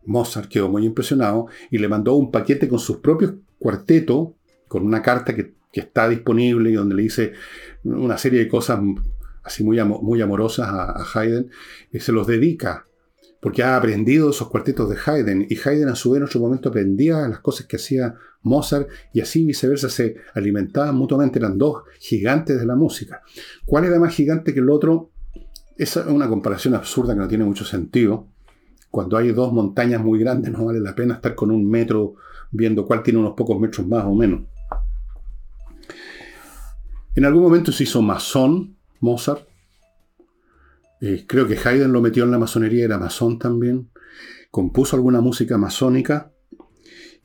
Mozart 0.04 0.48
quedó 0.48 0.68
muy 0.68 0.84
impresionado 0.84 1.46
y 1.70 1.78
le 1.78 1.88
mandó 1.88 2.14
un 2.14 2.30
paquete 2.30 2.68
con 2.68 2.78
sus 2.78 2.98
propios 2.98 3.34
cuartetos, 3.58 4.30
con 4.68 4.84
una 4.84 5.02
carta 5.02 5.34
que, 5.34 5.54
está 5.80 6.08
disponible 6.08 6.70
y 6.70 6.74
donde 6.74 6.94
le 6.94 7.02
dice 7.02 7.32
una 7.84 8.18
serie 8.18 8.40
de 8.40 8.48
cosas 8.48 8.80
así 9.42 9.62
muy, 9.62 9.82
muy 9.84 10.20
amorosas 10.20 10.68
a, 10.68 10.90
a 10.92 11.06
Haydn, 11.14 11.50
y 11.92 12.00
se 12.00 12.12
los 12.12 12.26
dedica 12.26 12.86
porque 13.44 13.62
ha 13.62 13.76
aprendido 13.76 14.30
esos 14.30 14.48
cuartetos 14.48 14.88
de 14.88 14.96
Haydn 14.96 15.46
y 15.50 15.58
Haydn 15.62 15.90
a 15.90 15.94
su 15.94 16.10
vez 16.10 16.18
en 16.18 16.24
otro 16.24 16.40
momento 16.40 16.70
aprendía 16.70 17.28
las 17.28 17.40
cosas 17.40 17.66
que 17.66 17.76
hacía 17.76 18.14
Mozart 18.40 18.88
y 19.12 19.20
así 19.20 19.44
viceversa 19.44 19.90
se 19.90 20.16
alimentaban 20.32 20.94
mutuamente, 20.94 21.40
eran 21.40 21.58
dos 21.58 21.82
gigantes 21.98 22.58
de 22.58 22.64
la 22.64 22.74
música. 22.74 23.20
¿Cuál 23.66 23.84
era 23.84 23.98
más 23.98 24.14
gigante 24.14 24.54
que 24.54 24.60
el 24.60 24.70
otro? 24.70 25.10
Esa 25.76 26.00
es 26.00 26.06
una 26.06 26.26
comparación 26.26 26.74
absurda 26.74 27.12
que 27.12 27.20
no 27.20 27.28
tiene 27.28 27.44
mucho 27.44 27.66
sentido. 27.66 28.28
Cuando 28.90 29.18
hay 29.18 29.32
dos 29.32 29.52
montañas 29.52 30.02
muy 30.02 30.18
grandes 30.18 30.50
no 30.50 30.64
vale 30.64 30.80
la 30.80 30.94
pena 30.94 31.16
estar 31.16 31.34
con 31.34 31.50
un 31.50 31.68
metro 31.68 32.14
viendo 32.50 32.86
cuál 32.86 33.02
tiene 33.02 33.18
unos 33.18 33.34
pocos 33.34 33.60
metros 33.60 33.86
más 33.86 34.06
o 34.06 34.14
menos. 34.14 34.40
En 37.14 37.24
algún 37.24 37.42
momento 37.42 37.72
se 37.72 37.84
hizo 37.84 38.02
masón 38.02 38.76
Mozart, 39.00 39.46
eh, 41.06 41.24
creo 41.26 41.46
que 41.46 41.58
Haydn 41.62 41.92
lo 41.92 42.00
metió 42.00 42.24
en 42.24 42.30
la 42.30 42.38
masonería, 42.38 42.86
era 42.86 42.98
masón 42.98 43.38
también. 43.38 43.90
Compuso 44.50 44.96
alguna 44.96 45.20
música 45.20 45.58
masónica. 45.58 46.32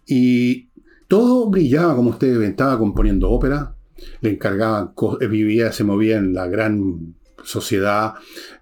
Y 0.06 0.69
todo 1.08 1.49
brillaba, 1.49 1.95
como 1.95 2.10
ustedes 2.10 2.38
ven, 2.38 2.52
estaba 2.52 2.78
componiendo 2.78 3.30
ópera. 3.30 3.75
Le 4.19 4.32
encargaba, 4.32 4.93
eh, 5.21 5.28
vivía, 5.28 5.71
se 5.71 5.86
movía 5.86 6.17
en 6.17 6.34
la 6.34 6.47
gran 6.47 7.15
sociedad 7.43 8.13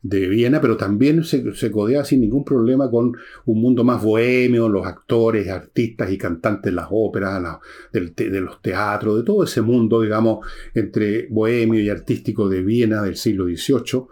de 0.01 0.27
Viena, 0.27 0.61
pero 0.61 0.77
también 0.77 1.23
se, 1.23 1.53
se, 1.55 1.71
codeaba 1.71 2.05
sin 2.05 2.21
ningún 2.21 2.43
problema 2.43 2.89
con 2.89 3.13
un 3.45 3.61
mundo 3.61 3.83
más 3.83 4.03
bohemio, 4.03 4.69
los 4.69 4.85
actores, 4.85 5.49
artistas 5.49 6.11
y 6.11 6.17
cantantes 6.17 6.71
de 6.71 6.75
las 6.75 6.87
óperas, 6.89 7.59
de, 7.91 8.41
los 8.41 8.61
teatros, 8.61 9.17
de 9.17 9.23
todo 9.23 9.43
ese 9.43 9.61
mundo, 9.61 10.01
digamos, 10.01 10.45
entre 10.73 11.27
bohemio 11.27 11.79
y 11.81 11.89
artístico 11.89 12.49
de 12.49 12.63
Viena 12.63 13.01
del 13.01 13.15
siglo 13.15 13.45
XVIII. 13.45 14.05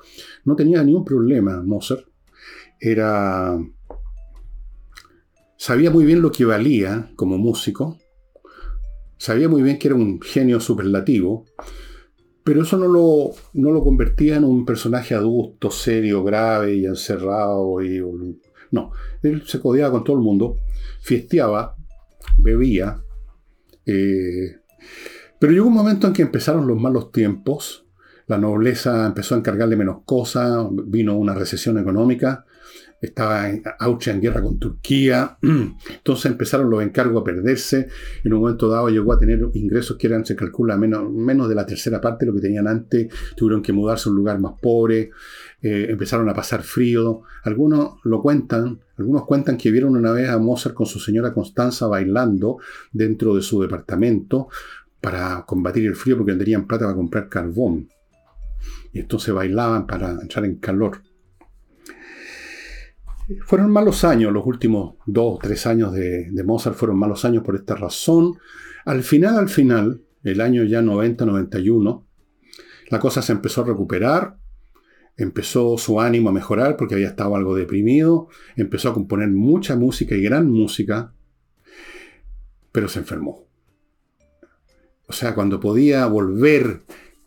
No 0.46 0.56
tenía 0.56 0.84
ningún 0.84 1.06
problema 1.06 1.62
Mozart. 1.62 2.06
Era... 2.80 3.58
Sabía 5.58 5.90
muy 5.90 6.06
bien 6.06 6.22
lo 6.22 6.32
que 6.32 6.46
valía 6.46 7.12
como 7.16 7.38
músico, 7.38 7.98
sabía 9.18 9.50
muy 9.50 9.64
bien 9.64 9.80
que 9.80 9.88
era 9.88 9.96
un 9.96 10.22
genio 10.22 10.60
superlativo, 10.60 11.46
pero 12.46 12.62
eso 12.62 12.78
no 12.78 12.88
lo, 12.88 13.32
no 13.54 13.72
lo 13.72 13.84
convertía 13.84 14.36
en 14.36 14.44
un 14.44 14.66
personaje 14.66 15.16
adulto, 15.16 15.72
serio, 15.72 16.24
grave 16.24 16.76
y 16.76 16.86
encerrado. 16.86 17.82
Y, 17.82 18.00
no, 18.70 18.92
él 19.24 19.42
se 19.48 19.60
codeaba 19.60 19.94
con 19.94 20.04
todo 20.04 20.16
el 20.16 20.22
mundo, 20.22 20.56
fiesteaba, 21.02 21.76
bebía. 22.38 23.02
Eh, 23.88 24.58
pero 25.40 25.54
llegó 25.54 25.66
un 25.66 25.74
momento 25.74 26.06
en 26.06 26.14
que 26.14 26.22
empezaron 26.22 26.68
los 26.68 26.80
malos 26.80 27.12
tiempos, 27.12 27.88
la 28.28 28.38
nobleza 28.38 29.08
empezó 29.08 29.34
a 29.34 29.40
encargarle 29.40 29.76
menos 29.76 30.04
cosas, 30.06 30.68
vino 30.72 31.18
una 31.18 31.34
recesión 31.34 31.80
económica, 31.80 32.46
estaba 33.02 33.50
en, 33.50 33.64
Austria 33.80 34.14
en 34.14 34.22
guerra 34.22 34.42
con 34.42 34.60
Turquía, 34.60 35.38
entonces 35.42 36.26
empezaron 36.32 36.70
los 36.70 36.82
encargos 36.82 37.22
a 37.22 37.24
perderse, 37.24 37.88
en 38.24 38.34
un 38.34 38.42
momento 38.42 38.70
dado 38.70 38.90
llegó 38.90 39.14
a 39.14 39.20
tener 39.20 39.40
ingresos 39.54 39.98
que 39.98 40.08
eran, 40.08 40.26
se 40.26 40.36
calcula, 40.36 40.78
menos, 40.78 41.12
menos 41.12 41.50
de 41.50 41.56
la 41.56 41.66
tercera 41.66 42.02
parte 42.02 42.26
de 42.26 42.32
lo 42.32 42.36
que 42.36 42.42
tenían 42.42 42.68
antes, 42.68 43.08
tuvieron 43.36 43.62
que 43.62 43.74
mudarse 43.74 44.10
a 44.10 44.12
un 44.12 44.18
lugar 44.18 44.40
más 44.40 44.54
pobre, 44.62 45.12
eh, 45.62 45.88
empezaron 45.90 46.30
a 46.30 46.34
pasar 46.34 46.64
frío, 46.64 47.22
algunos 47.44 48.00
lo 48.04 48.22
cuentan, 48.22 48.80
algunos 48.98 49.26
cuentan 49.26 49.58
que 49.58 49.72
vieron 49.72 49.96
una 49.96 50.12
vez 50.12 50.30
a 50.30 50.38
Mozart 50.38 50.76
con 50.76 50.86
su 50.86 51.00
señora 51.00 51.34
Constanza 51.34 51.88
bailando 51.88 52.58
dentro 52.92 53.36
de 53.36 53.42
su 53.42 53.62
departamento 53.62 54.48
para 55.02 55.44
combatir 55.46 55.86
el 55.86 55.96
frío 55.96 56.18
porque 56.18 56.32
no 56.32 56.40
tenían 56.40 56.66
plata 56.66 56.86
para 56.86 56.96
comprar 56.96 57.30
carbón. 57.30 57.90
Y 58.92 59.00
entonces 59.00 59.34
bailaban 59.34 59.86
para 59.86 60.12
entrar 60.12 60.46
en 60.46 60.56
calor. 60.56 61.02
Fueron 63.46 63.72
malos 63.72 64.04
años, 64.04 64.32
los 64.32 64.46
últimos 64.46 64.96
dos 65.06 65.36
o 65.36 65.40
tres 65.42 65.66
años 65.66 65.94
de, 65.94 66.32
Mozart 66.46 66.76
fueron 66.76 66.98
malos 66.98 67.26
años 67.26 67.44
por 67.44 67.56
esta 67.56 67.76
razón. 67.76 68.38
Al 68.86 69.02
final, 69.02 69.38
al 69.40 69.50
final, 69.50 70.02
el 70.24 70.42
año 70.42 70.64
ya 70.64 70.82
90-91, 70.82 72.04
la 72.90 73.00
cosa 73.00 73.24
se 73.24 73.32
empezó 73.32 73.62
a 73.62 73.66
recuperar, 73.66 74.38
empezó 75.18 75.76
su 75.78 76.00
ánimo 76.00 76.30
a 76.30 76.34
mejorar 76.34 76.78
porque 76.78 76.96
había 76.96 77.08
estado 77.08 77.36
algo 77.36 77.56
deprimido, 77.56 78.28
empezó 78.56 78.90
a 78.90 78.94
componer 78.94 79.30
mucha 79.30 79.76
música 79.76 80.14
y 80.14 80.22
gran 80.22 80.52
música, 80.52 81.12
pero 82.72 82.88
se 82.88 83.00
enfermó. 83.00 83.48
O 85.08 85.14
sea, 85.14 85.34
cuando 85.34 85.60
podía 85.60 86.06
volver 86.06 86.84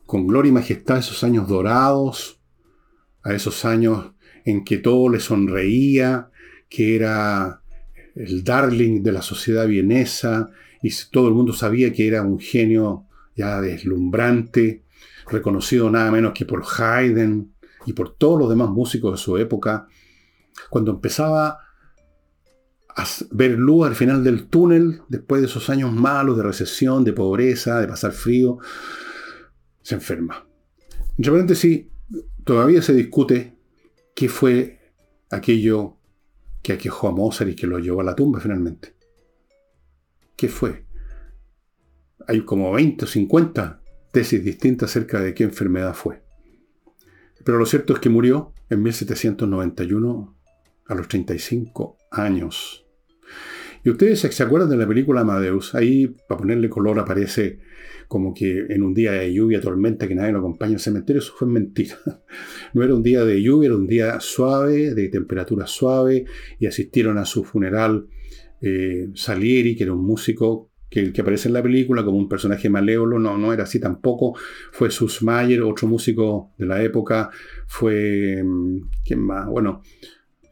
con 0.06 0.26
gloria 0.28 0.50
y 0.50 0.52
majestad 0.52 0.96
a 0.96 1.00
esos 1.00 1.24
años 1.24 1.48
dorados, 1.48 2.40
a 3.22 3.34
esos 3.34 3.64
años 3.64 4.12
en 4.48 4.64
que 4.64 4.78
todo 4.78 5.10
le 5.10 5.20
sonreía, 5.20 6.30
que 6.70 6.96
era 6.96 7.60
el 8.14 8.42
darling 8.42 9.02
de 9.02 9.12
la 9.12 9.20
sociedad 9.20 9.66
vienesa, 9.66 10.48
y 10.82 10.90
todo 11.10 11.28
el 11.28 11.34
mundo 11.34 11.52
sabía 11.52 11.92
que 11.92 12.08
era 12.08 12.22
un 12.22 12.40
genio 12.40 13.04
ya 13.36 13.60
deslumbrante, 13.60 14.84
reconocido 15.30 15.90
nada 15.90 16.10
menos 16.10 16.32
que 16.32 16.46
por 16.46 16.64
Haydn 16.64 17.52
y 17.84 17.92
por 17.92 18.16
todos 18.16 18.38
los 18.38 18.48
demás 18.48 18.70
músicos 18.70 19.12
de 19.12 19.18
su 19.18 19.36
época. 19.36 19.86
Cuando 20.70 20.92
empezaba 20.92 21.58
a 22.96 23.06
ver 23.32 23.50
luz 23.50 23.86
al 23.86 23.94
final 23.96 24.24
del 24.24 24.46
túnel, 24.46 25.02
después 25.08 25.42
de 25.42 25.46
esos 25.46 25.68
años 25.68 25.92
malos 25.92 26.38
de 26.38 26.42
recesión, 26.42 27.04
de 27.04 27.12
pobreza, 27.12 27.80
de 27.80 27.86
pasar 27.86 28.12
frío, 28.12 28.58
se 29.82 29.94
enferma. 29.94 30.46
Entre 31.18 31.30
paréntesis, 31.30 31.84
todavía 32.44 32.80
se 32.80 32.94
discute 32.94 33.57
qué 34.18 34.28
fue 34.28 34.80
aquello 35.30 35.96
que 36.60 36.72
aquejó 36.72 37.06
a 37.06 37.12
Mozart 37.12 37.50
y 37.50 37.54
que 37.54 37.68
lo 37.68 37.78
llevó 37.78 38.00
a 38.00 38.04
la 38.04 38.16
tumba 38.16 38.40
finalmente. 38.40 38.96
¿Qué 40.36 40.48
fue? 40.48 40.86
Hay 42.26 42.40
como 42.40 42.72
20 42.72 43.04
o 43.04 43.06
50 43.06 43.80
tesis 44.10 44.42
distintas 44.42 44.90
acerca 44.90 45.20
de 45.20 45.34
qué 45.34 45.44
enfermedad 45.44 45.94
fue. 45.94 46.20
Pero 47.44 47.58
lo 47.58 47.64
cierto 47.64 47.92
es 47.92 48.00
que 48.00 48.08
murió 48.08 48.52
en 48.68 48.82
1791 48.82 50.36
a 50.86 50.94
los 50.96 51.06
35 51.06 51.96
años. 52.10 52.87
Y 53.84 53.90
ustedes 53.90 54.20
se 54.20 54.42
acuerdan 54.42 54.70
de 54.70 54.76
la 54.76 54.86
película 54.86 55.20
Amadeus, 55.20 55.74
ahí 55.74 56.08
para 56.28 56.40
ponerle 56.40 56.68
color 56.68 56.98
aparece 56.98 57.58
como 58.08 58.32
que 58.32 58.66
en 58.70 58.82
un 58.82 58.94
día 58.94 59.12
de 59.12 59.32
lluvia, 59.32 59.60
tormenta, 59.60 60.08
que 60.08 60.14
nadie 60.14 60.32
lo 60.32 60.38
acompaña 60.38 60.74
al 60.74 60.80
cementerio, 60.80 61.20
eso 61.20 61.34
fue 61.36 61.46
mentira. 61.46 61.96
No 62.74 62.82
era 62.82 62.94
un 62.94 63.02
día 63.02 63.24
de 63.24 63.42
lluvia, 63.42 63.68
era 63.68 63.76
un 63.76 63.86
día 63.86 64.20
suave, 64.20 64.94
de 64.94 65.08
temperatura 65.08 65.66
suave, 65.66 66.24
y 66.58 66.66
asistieron 66.66 67.18
a 67.18 67.24
su 67.24 67.44
funeral 67.44 68.06
eh, 68.60 69.08
Salieri, 69.14 69.76
que 69.76 69.84
era 69.84 69.92
un 69.92 70.04
músico 70.04 70.70
que, 70.90 71.12
que, 71.12 71.20
aparece 71.20 71.48
en 71.48 71.54
la 71.54 71.62
película 71.62 72.04
como 72.04 72.18
un 72.18 72.28
personaje 72.28 72.68
malévolo, 72.68 73.18
no, 73.18 73.36
no 73.36 73.52
era 73.52 73.64
así 73.64 73.78
tampoco. 73.78 74.38
Fue 74.72 74.90
Sus 74.90 75.22
Mayer, 75.22 75.62
otro 75.62 75.86
músico 75.86 76.52
de 76.58 76.66
la 76.66 76.82
época, 76.82 77.30
fue, 77.66 78.42
mm, 78.42 78.80
¿quién 79.04 79.20
más? 79.20 79.46
Bueno, 79.48 79.82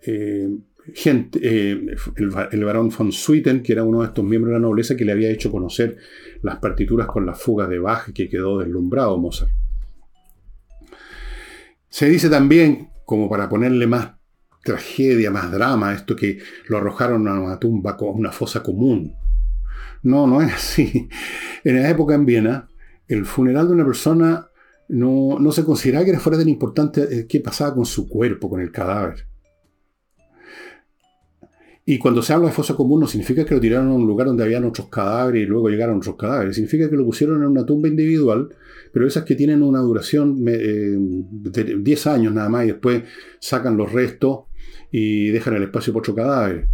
eh, 0.07 0.49
gente, 0.95 1.41
eh, 1.43 1.97
el, 2.17 2.65
barón 2.65 2.91
von 2.97 3.13
Swieten, 3.13 3.63
que 3.63 3.73
era 3.73 3.85
uno 3.85 4.01
de 4.01 4.09
estos 4.09 4.25
miembros 4.25 4.51
de 4.53 4.61
la 4.61 4.67
nobleza 4.67 4.97
que 4.97 5.05
le 5.05 5.13
había 5.13 5.31
hecho 5.31 5.51
conocer 5.51 5.97
las 6.43 6.57
partituras 6.57 7.07
con 7.07 7.27
las 7.27 7.41
fugas 7.41 7.69
de 7.69 7.79
Bach, 7.79 8.13
que 8.13 8.29
quedó 8.29 8.59
deslumbrado 8.59 9.19
Mozart. 9.19 9.51
Se 11.89 12.09
dice 12.09 12.29
también, 12.29 12.91
como 13.05 13.29
para 13.29 13.49
ponerle 13.49 13.87
más 13.87 14.13
tragedia, 14.63 15.31
más 15.31 15.51
drama, 15.51 15.95
esto 15.95 16.15
que 16.15 16.39
lo 16.69 16.79
arrojaron 16.79 17.27
a 17.29 17.41
una 17.41 17.59
tumba, 17.59 17.97
a 17.99 18.05
una 18.05 18.33
fosa 18.33 18.63
común. 18.63 19.15
No, 20.03 20.27
no 20.27 20.43
es 20.43 20.53
así. 20.53 21.09
En 21.65 21.83
la 21.83 21.89
época 21.89 22.15
en 22.15 22.27
Viena, 22.27 22.69
el 23.09 23.25
funeral 23.25 23.69
de 23.69 23.75
una 23.75 23.85
persona 23.85 24.49
no, 24.89 25.39
no 25.41 25.53
se 25.53 25.65
consideraba 25.65 26.05
que 26.05 26.11
era 26.11 26.21
fuera 26.21 26.39
tan 26.39 26.49
importante 26.49 27.03
eh, 27.03 27.27
qué 27.27 27.41
pasaba 27.41 27.75
con 27.75 27.87
su 27.87 28.09
cuerpo, 28.09 28.49
con 28.49 28.61
el 28.61 28.71
cadáver. 28.71 29.27
Y 31.89 31.99
cuando 31.99 32.21
se 32.21 32.33
habla 32.33 32.49
de 32.49 32.53
fosa 32.53 32.75
común 32.75 32.99
no 32.99 33.07
significa 33.07 33.45
que 33.45 33.55
lo 33.55 33.61
tiraron 33.61 33.89
a 33.91 33.95
un 33.95 34.09
lugar 34.09 34.27
donde 34.27 34.43
habían 34.43 34.65
otros 34.65 34.89
cadáveres 34.89 35.45
y 35.45 35.47
luego 35.47 35.69
llegaron 35.69 35.99
otros 35.99 36.17
cadáveres. 36.17 36.57
Significa 36.57 36.91
que 36.91 36.97
lo 36.97 37.05
pusieron 37.05 37.37
en 37.43 37.49
una 37.49 37.65
tumba 37.65 37.87
individual, 37.87 38.49
pero 38.93 39.07
esas 39.07 39.23
que 39.23 39.37
tienen 39.37 39.63
una 39.63 39.79
duración 39.79 40.37
eh, 40.49 40.97
de 40.99 41.77
10 41.79 42.07
años 42.09 42.35
nada 42.35 42.49
más 42.49 42.65
y 42.65 42.69
después 42.69 43.05
sacan 43.39 43.77
los 43.77 43.93
restos 43.93 44.47
y 44.91 45.29
dejan 45.29 45.55
el 45.55 45.63
espacio 45.63 45.93
para 45.93 46.01
otro 46.01 46.15
cadáver. 46.17 46.67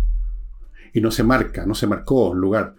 Y 0.94 1.02
no 1.02 1.10
se 1.10 1.24
marca, 1.24 1.66
no 1.66 1.74
se 1.74 1.86
marcó 1.86 2.32
el 2.32 2.38
lugar. 2.38 2.74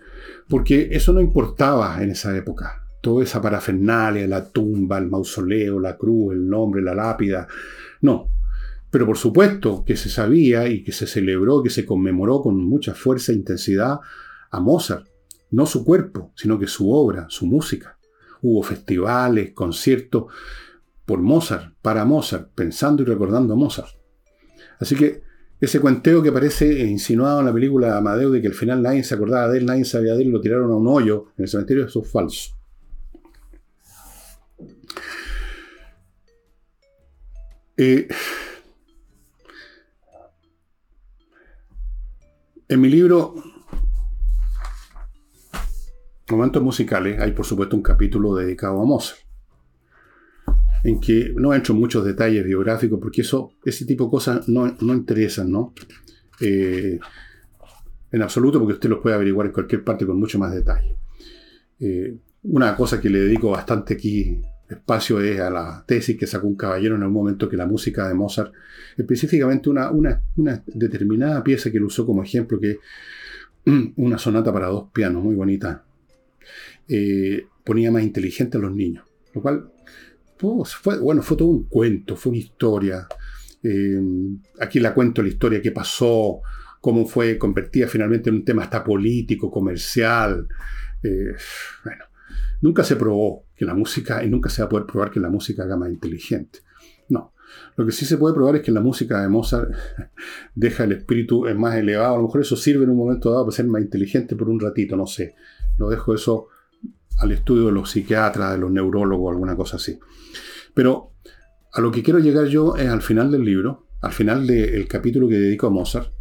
Porque 0.49 0.89
eso 0.91 1.13
no 1.13 1.21
importaba 1.21 2.01
en 2.01 2.09
esa 2.09 2.35
época. 2.35 2.83
Toda 2.99 3.23
esa 3.23 3.43
parafernalia, 3.43 4.25
la 4.25 4.49
tumba, 4.49 4.97
el 4.97 5.07
mausoleo, 5.07 5.79
la 5.79 5.95
cruz, 5.97 6.33
el 6.33 6.49
nombre, 6.49 6.81
la 6.81 6.95
lápida. 6.95 7.47
No, 8.01 8.29
pero 8.93 9.07
por 9.07 9.17
supuesto 9.17 9.83
que 9.83 9.97
se 9.97 10.07
sabía 10.07 10.67
y 10.67 10.83
que 10.83 10.91
se 10.91 11.07
celebró, 11.07 11.63
que 11.63 11.71
se 11.71 11.83
conmemoró 11.83 12.43
con 12.43 12.63
mucha 12.63 12.93
fuerza 12.93 13.31
e 13.31 13.35
intensidad 13.35 13.99
a 14.51 14.59
Mozart. 14.59 15.07
No 15.49 15.65
su 15.65 15.83
cuerpo, 15.83 16.31
sino 16.35 16.59
que 16.59 16.67
su 16.67 16.91
obra, 16.91 17.25
su 17.27 17.47
música. 17.47 17.97
Hubo 18.43 18.61
festivales, 18.61 19.53
conciertos 19.53 20.31
por 21.07 21.23
Mozart, 21.23 21.73
para 21.81 22.05
Mozart, 22.05 22.51
pensando 22.53 23.01
y 23.01 23.05
recordando 23.07 23.55
a 23.55 23.57
Mozart. 23.57 23.89
Así 24.79 24.95
que 24.95 25.23
ese 25.59 25.79
cuenteo 25.79 26.21
que 26.21 26.29
aparece 26.29 26.85
insinuado 26.85 27.39
en 27.39 27.47
la 27.47 27.53
película 27.53 27.97
Amadeo 27.97 28.29
de 28.29 28.43
que 28.43 28.47
al 28.49 28.53
final 28.53 28.83
nadie 28.83 29.03
se 29.03 29.15
acordaba 29.15 29.49
de 29.49 29.57
él, 29.57 29.65
nadie 29.65 29.85
sabía 29.85 30.13
de 30.13 30.21
él, 30.21 30.29
lo 30.29 30.39
tiraron 30.39 30.71
a 30.71 30.75
un 30.75 30.87
hoyo 30.87 31.29
en 31.35 31.45
el 31.45 31.49
cementerio, 31.49 31.87
eso 31.87 32.03
es 32.03 32.11
falso. 32.11 32.51
Eh, 37.75 38.07
En 42.73 42.81
mi 42.81 42.89
libro 42.89 43.35
Momentos 46.31 46.63
musicales 46.63 47.21
hay 47.21 47.31
por 47.31 47.45
supuesto 47.45 47.75
un 47.75 47.83
capítulo 47.83 48.33
dedicado 48.33 48.81
a 48.81 48.83
Mozart, 48.83 49.19
en 50.83 50.99
que 50.99 51.33
no 51.35 51.53
entro 51.53 51.75
en 51.75 51.79
muchos 51.79 52.03
detalles 52.03 52.43
biográficos 52.43 52.99
porque 52.99 53.21
eso, 53.21 53.51
ese 53.63 53.85
tipo 53.85 54.05
de 54.05 54.09
cosas 54.09 54.49
no, 54.49 54.75
no 54.81 54.93
interesan, 54.95 55.51
¿no? 55.51 55.75
Eh, 56.41 56.97
en 58.11 58.21
absoluto 58.23 58.57
porque 58.57 58.73
usted 58.73 58.89
los 58.89 59.01
puede 59.01 59.17
averiguar 59.17 59.45
en 59.45 59.53
cualquier 59.53 59.83
parte 59.83 60.07
con 60.07 60.19
mucho 60.19 60.39
más 60.39 60.51
detalle. 60.51 60.97
Eh, 61.79 62.17
una 62.41 62.75
cosa 62.75 62.99
que 62.99 63.11
le 63.11 63.19
dedico 63.19 63.51
bastante 63.51 63.93
aquí 63.93 64.41
espacio 64.69 65.21
es 65.21 65.39
a 65.39 65.49
la 65.49 65.83
tesis 65.85 66.17
que 66.17 66.27
sacó 66.27 66.47
un 66.47 66.55
caballero 66.55 66.95
en 66.95 67.03
un 67.03 67.13
momento 67.13 67.49
que 67.49 67.57
la 67.57 67.65
música 67.65 68.07
de 68.07 68.13
Mozart, 68.13 68.53
específicamente 68.97 69.69
una, 69.69 70.21
determinada 70.67 71.43
pieza 71.43 71.71
que 71.71 71.77
él 71.77 71.83
usó 71.83 72.05
como 72.05 72.23
ejemplo, 72.23 72.59
que 72.59 72.71
es 72.71 72.77
una 73.97 74.17
sonata 74.17 74.51
para 74.51 74.67
dos 74.67 74.89
pianos, 74.91 75.23
muy 75.23 75.35
bonita, 75.35 75.83
eh, 76.87 77.45
ponía 77.63 77.91
más 77.91 78.03
inteligente 78.03 78.57
a 78.57 78.61
los 78.61 78.73
niños. 78.73 79.05
Lo 79.33 79.41
cual, 79.41 79.71
fue, 80.65 80.99
bueno, 80.99 81.21
fue 81.21 81.37
todo 81.37 81.47
un 81.47 81.63
cuento, 81.65 82.15
fue 82.15 82.31
una 82.31 82.39
historia. 82.39 83.07
Eh, 83.63 83.99
aquí 84.59 84.79
la 84.79 84.93
cuento 84.93 85.21
la 85.21 85.29
historia 85.29 85.61
que 85.61 85.71
pasó, 85.71 86.41
cómo 86.81 87.05
fue 87.05 87.37
convertida 87.37 87.87
finalmente 87.87 88.29
en 88.29 88.37
un 88.37 88.45
tema 88.45 88.63
hasta 88.63 88.83
político, 88.83 89.49
comercial. 89.49 90.47
Eh, 91.01 91.33
bueno, 91.83 92.05
nunca 92.63 92.85
se 92.85 92.95
probó 92.95 93.43
que 93.55 93.65
la 93.65 93.73
música, 93.73 94.23
y 94.23 94.29
nunca 94.29 94.49
se 94.49 94.61
va 94.61 94.67
a 94.67 94.69
poder 94.69 94.85
probar 94.85 95.11
que 95.11 95.19
la 95.19 95.29
música 95.29 95.63
haga 95.63 95.75
más 95.75 95.89
inteligente. 95.89 96.59
No. 97.09 97.33
Lo 97.75 97.85
que 97.85 97.91
sí 97.91 98.05
se 98.05 98.17
puede 98.17 98.33
probar 98.33 98.55
es 98.55 98.61
que 98.61 98.71
la 98.71 98.79
música 98.79 99.21
de 99.21 99.27
Mozart 99.27 99.69
deja 100.55 100.85
el 100.85 100.93
espíritu 100.93 101.43
más 101.57 101.75
elevado. 101.75 102.15
A 102.15 102.17
lo 102.17 102.23
mejor 102.23 102.41
eso 102.41 102.55
sirve 102.55 102.85
en 102.85 102.91
un 102.91 102.97
momento 102.97 103.29
dado 103.31 103.43
para 103.43 103.55
ser 103.55 103.67
más 103.67 103.81
inteligente 103.81 104.37
por 104.37 104.49
un 104.49 104.61
ratito, 104.61 104.95
no 104.95 105.05
sé. 105.05 105.35
Lo 105.77 105.89
dejo 105.89 106.15
eso 106.15 106.47
al 107.17 107.33
estudio 107.33 107.65
de 107.65 107.73
los 107.73 107.91
psiquiatras, 107.91 108.53
de 108.53 108.57
los 108.57 108.71
neurólogos, 108.71 109.33
alguna 109.33 109.57
cosa 109.57 109.75
así. 109.75 109.99
Pero 110.73 111.11
a 111.73 111.81
lo 111.81 111.91
que 111.91 112.01
quiero 112.01 112.19
llegar 112.19 112.45
yo 112.45 112.77
es 112.77 112.87
al 112.87 113.01
final 113.01 113.29
del 113.29 113.43
libro, 113.43 113.87
al 113.99 114.13
final 114.13 114.47
del 114.47 114.87
capítulo 114.87 115.27
que 115.27 115.37
dedico 115.37 115.67
a 115.67 115.69
Mozart, 115.69 116.13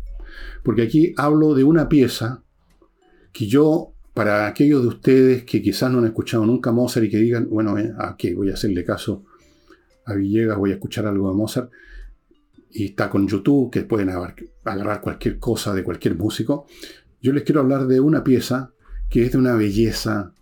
porque 0.64 0.82
aquí 0.82 1.14
hablo 1.16 1.54
de 1.54 1.62
una 1.62 1.88
pieza 1.88 2.42
que 3.32 3.46
yo 3.46 3.92
para 4.14 4.46
aquellos 4.46 4.82
de 4.82 4.88
ustedes 4.88 5.44
que 5.44 5.62
quizás 5.62 5.90
no 5.90 5.98
han 5.98 6.06
escuchado 6.06 6.44
nunca 6.44 6.72
Mozart 6.72 7.06
y 7.06 7.10
que 7.10 7.18
digan, 7.18 7.48
bueno, 7.48 7.78
eh, 7.78 7.92
aquí 7.98 8.34
voy 8.34 8.50
a 8.50 8.54
hacerle 8.54 8.84
caso 8.84 9.24
a 10.04 10.14
Villegas, 10.14 10.58
voy 10.58 10.70
a 10.70 10.74
escuchar 10.74 11.06
algo 11.06 11.30
de 11.30 11.36
Mozart, 11.36 11.70
y 12.70 12.86
está 12.86 13.10
con 13.10 13.28
YouTube, 13.28 13.70
que 13.70 13.82
pueden 13.82 14.10
agarrar 14.10 15.00
cualquier 15.00 15.38
cosa 15.38 15.74
de 15.74 15.84
cualquier 15.84 16.16
músico, 16.16 16.66
yo 17.20 17.32
les 17.32 17.44
quiero 17.44 17.60
hablar 17.60 17.86
de 17.86 18.00
una 18.00 18.24
pieza 18.24 18.72
que 19.08 19.24
es 19.24 19.32
de 19.32 19.38
una 19.38 19.54
belleza, 19.54 20.32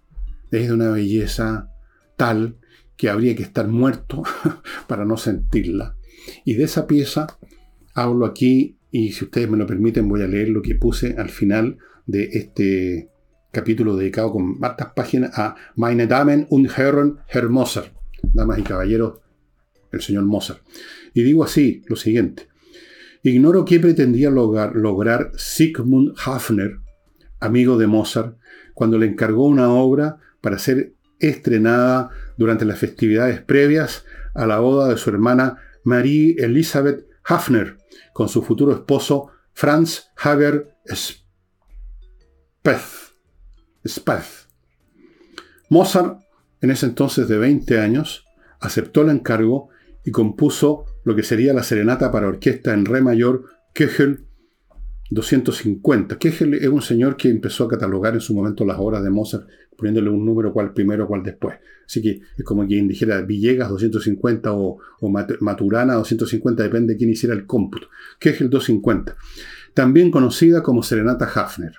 es 0.50 0.68
de 0.68 0.72
una 0.72 0.90
belleza 0.90 1.68
tal 2.16 2.56
que 2.96 3.08
habría 3.08 3.34
que 3.34 3.42
estar 3.42 3.66
muerto 3.68 4.22
para 4.86 5.04
no 5.04 5.16
sentirla. 5.16 5.96
Y 6.44 6.54
de 6.54 6.64
esa 6.64 6.86
pieza 6.86 7.26
hablo 7.94 8.26
aquí, 8.26 8.76
y 8.90 9.12
si 9.12 9.24
ustedes 9.24 9.48
me 9.48 9.56
lo 9.56 9.66
permiten, 9.66 10.08
voy 10.08 10.22
a 10.22 10.28
leer 10.28 10.48
lo 10.48 10.62
que 10.62 10.74
puse 10.74 11.16
al 11.18 11.28
final 11.28 11.78
de 12.06 12.24
este 12.32 13.10
capítulo 13.50 13.96
dedicado 13.96 14.32
con 14.32 14.58
hartas 14.62 14.92
páginas 14.94 15.38
a 15.38 15.56
Meine 15.76 16.06
Damen 16.06 16.46
und 16.50 16.70
Herren, 16.76 17.18
Herr 17.28 17.48
Mozart, 17.48 17.92
damas 18.22 18.58
y 18.58 18.62
caballeros, 18.62 19.18
el 19.92 20.00
señor 20.00 20.24
Mozart. 20.24 20.60
Y 21.14 21.22
digo 21.22 21.44
así 21.44 21.82
lo 21.86 21.96
siguiente. 21.96 22.48
Ignoro 23.22 23.64
qué 23.64 23.80
pretendía 23.80 24.30
lograr, 24.30 25.32
Sigmund 25.36 26.14
Hafner, 26.24 26.78
amigo 27.38 27.76
de 27.76 27.86
Mozart, 27.86 28.38
cuando 28.72 28.98
le 28.98 29.06
encargó 29.06 29.46
una 29.46 29.70
obra 29.70 30.18
para 30.40 30.58
ser 30.58 30.94
estrenada 31.18 32.10
durante 32.38 32.64
las 32.64 32.78
festividades 32.78 33.42
previas 33.42 34.04
a 34.34 34.46
la 34.46 34.60
boda 34.60 34.88
de 34.88 34.96
su 34.96 35.10
hermana 35.10 35.58
Marie 35.84 36.36
Elisabeth 36.38 37.06
Hafner 37.24 37.76
con 38.14 38.28
su 38.28 38.42
futuro 38.42 38.72
esposo 38.72 39.28
Franz 39.52 40.10
Hager 40.16 40.74
Speth. 40.86 43.09
Spaz. 43.86 44.48
Mozart, 45.68 46.20
en 46.60 46.70
ese 46.70 46.86
entonces 46.86 47.28
de 47.28 47.38
20 47.38 47.78
años, 47.78 48.26
aceptó 48.60 49.02
el 49.02 49.10
encargo 49.10 49.68
y 50.04 50.10
compuso 50.10 50.84
lo 51.04 51.16
que 51.16 51.22
sería 51.22 51.52
la 51.52 51.62
serenata 51.62 52.10
para 52.10 52.28
orquesta 52.28 52.74
en 52.74 52.84
re 52.84 53.00
mayor 53.00 53.44
Köchel 53.72 54.24
250. 55.10 56.18
Köchel 56.18 56.54
es 56.54 56.68
un 56.68 56.82
señor 56.82 57.16
que 57.16 57.28
empezó 57.28 57.64
a 57.64 57.68
catalogar 57.68 58.14
en 58.14 58.20
su 58.20 58.34
momento 58.34 58.64
las 58.64 58.78
obras 58.78 59.02
de 59.02 59.10
Mozart, 59.10 59.48
poniéndole 59.76 60.10
un 60.10 60.24
número 60.24 60.52
cual 60.52 60.72
primero, 60.72 61.06
cual 61.06 61.22
después. 61.22 61.56
Así 61.86 62.02
que 62.02 62.20
es 62.36 62.44
como 62.44 62.66
quien 62.66 62.86
dijera 62.86 63.20
Villegas 63.22 63.68
250 63.70 64.52
o, 64.52 64.78
Maturana 65.40 65.94
250, 65.94 66.62
depende 66.62 66.92
de 66.92 66.98
quién 66.98 67.10
hiciera 67.10 67.34
el 67.34 67.46
cómputo. 67.46 67.88
Köchel 68.18 68.50
250. 68.50 69.16
También 69.74 70.10
conocida 70.10 70.62
como 70.62 70.82
Serenata 70.82 71.26
Hafner 71.26 71.72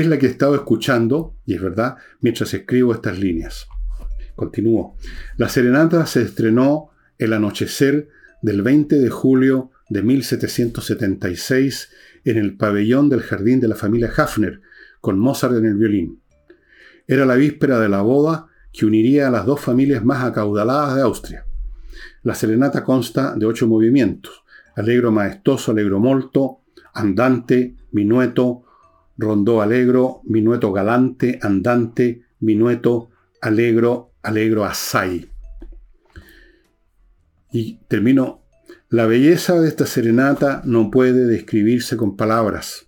es 0.00 0.06
la 0.06 0.18
que 0.18 0.26
he 0.26 0.30
estado 0.30 0.54
escuchando, 0.54 1.36
y 1.46 1.54
es 1.54 1.62
verdad, 1.62 1.96
mientras 2.20 2.52
escribo 2.52 2.92
estas 2.92 3.18
líneas. 3.18 3.66
Continúo. 4.34 4.96
La 5.36 5.48
serenata 5.48 6.06
se 6.06 6.22
estrenó 6.22 6.90
el 7.18 7.32
anochecer 7.32 8.08
del 8.42 8.62
20 8.62 8.98
de 8.98 9.10
julio 9.10 9.70
de 9.88 10.02
1776 10.02 11.90
en 12.24 12.38
el 12.38 12.56
pabellón 12.56 13.08
del 13.08 13.20
jardín 13.20 13.60
de 13.60 13.68
la 13.68 13.76
familia 13.76 14.12
Hafner, 14.16 14.60
con 15.00 15.18
Mozart 15.18 15.54
en 15.56 15.66
el 15.66 15.76
violín. 15.76 16.20
Era 17.06 17.26
la 17.26 17.36
víspera 17.36 17.78
de 17.78 17.88
la 17.88 18.00
boda 18.00 18.48
que 18.72 18.86
uniría 18.86 19.28
a 19.28 19.30
las 19.30 19.46
dos 19.46 19.60
familias 19.60 20.04
más 20.04 20.24
acaudaladas 20.24 20.96
de 20.96 21.02
Austria. 21.02 21.46
La 22.22 22.34
serenata 22.34 22.82
consta 22.82 23.34
de 23.36 23.46
ocho 23.46 23.68
movimientos: 23.68 24.42
allegro 24.74 25.12
maestoso, 25.12 25.70
allegro 25.70 26.00
molto, 26.00 26.62
andante, 26.94 27.76
minueto, 27.92 28.63
rondó 29.16 29.62
alegro, 29.62 30.20
minueto 30.24 30.72
galante, 30.72 31.38
andante, 31.42 32.22
minueto 32.40 33.10
alegro, 33.40 34.12
alegro 34.22 34.64
assai. 34.64 35.30
Y 37.52 37.80
termino. 37.88 38.42
La 38.88 39.06
belleza 39.06 39.60
de 39.60 39.68
esta 39.68 39.86
serenata 39.86 40.62
no 40.64 40.90
puede 40.90 41.26
describirse 41.26 41.96
con 41.96 42.16
palabras. 42.16 42.86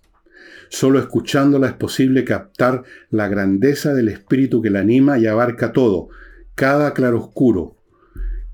Solo 0.69 0.99
escuchándola 0.99 1.67
es 1.67 1.73
posible 1.73 2.23
captar 2.23 2.83
la 3.09 3.27
grandeza 3.27 3.93
del 3.93 4.09
espíritu 4.09 4.61
que 4.61 4.69
la 4.69 4.79
anima 4.79 5.17
y 5.17 5.25
abarca 5.25 5.71
todo, 5.71 6.09
cada 6.55 6.93
claroscuro. 6.93 7.77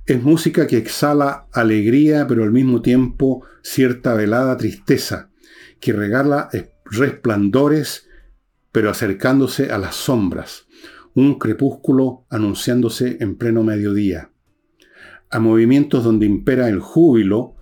Es 0.06 0.22
música 0.22 0.68
que 0.68 0.78
exhala 0.78 1.48
alegría, 1.52 2.28
pero 2.28 2.44
al 2.44 2.52
mismo 2.52 2.82
tiempo 2.82 3.46
cierta 3.62 4.14
velada 4.14 4.58
tristeza, 4.58 5.30
que 5.80 5.94
regala 5.94 6.50
resplandores, 6.86 8.10
pero 8.72 8.90
acercándose 8.90 9.72
a 9.72 9.78
las 9.78 9.96
sombras, 9.96 10.68
un 11.16 11.38
crepúsculo 11.38 12.26
anunciándose 12.30 13.18
en 13.20 13.36
pleno 13.36 13.64
mediodía, 13.64 14.32
a 15.30 15.40
movimientos 15.40 16.04
donde 16.04 16.26
impera 16.26 16.70
el 16.70 16.80
júbilo 16.80 17.56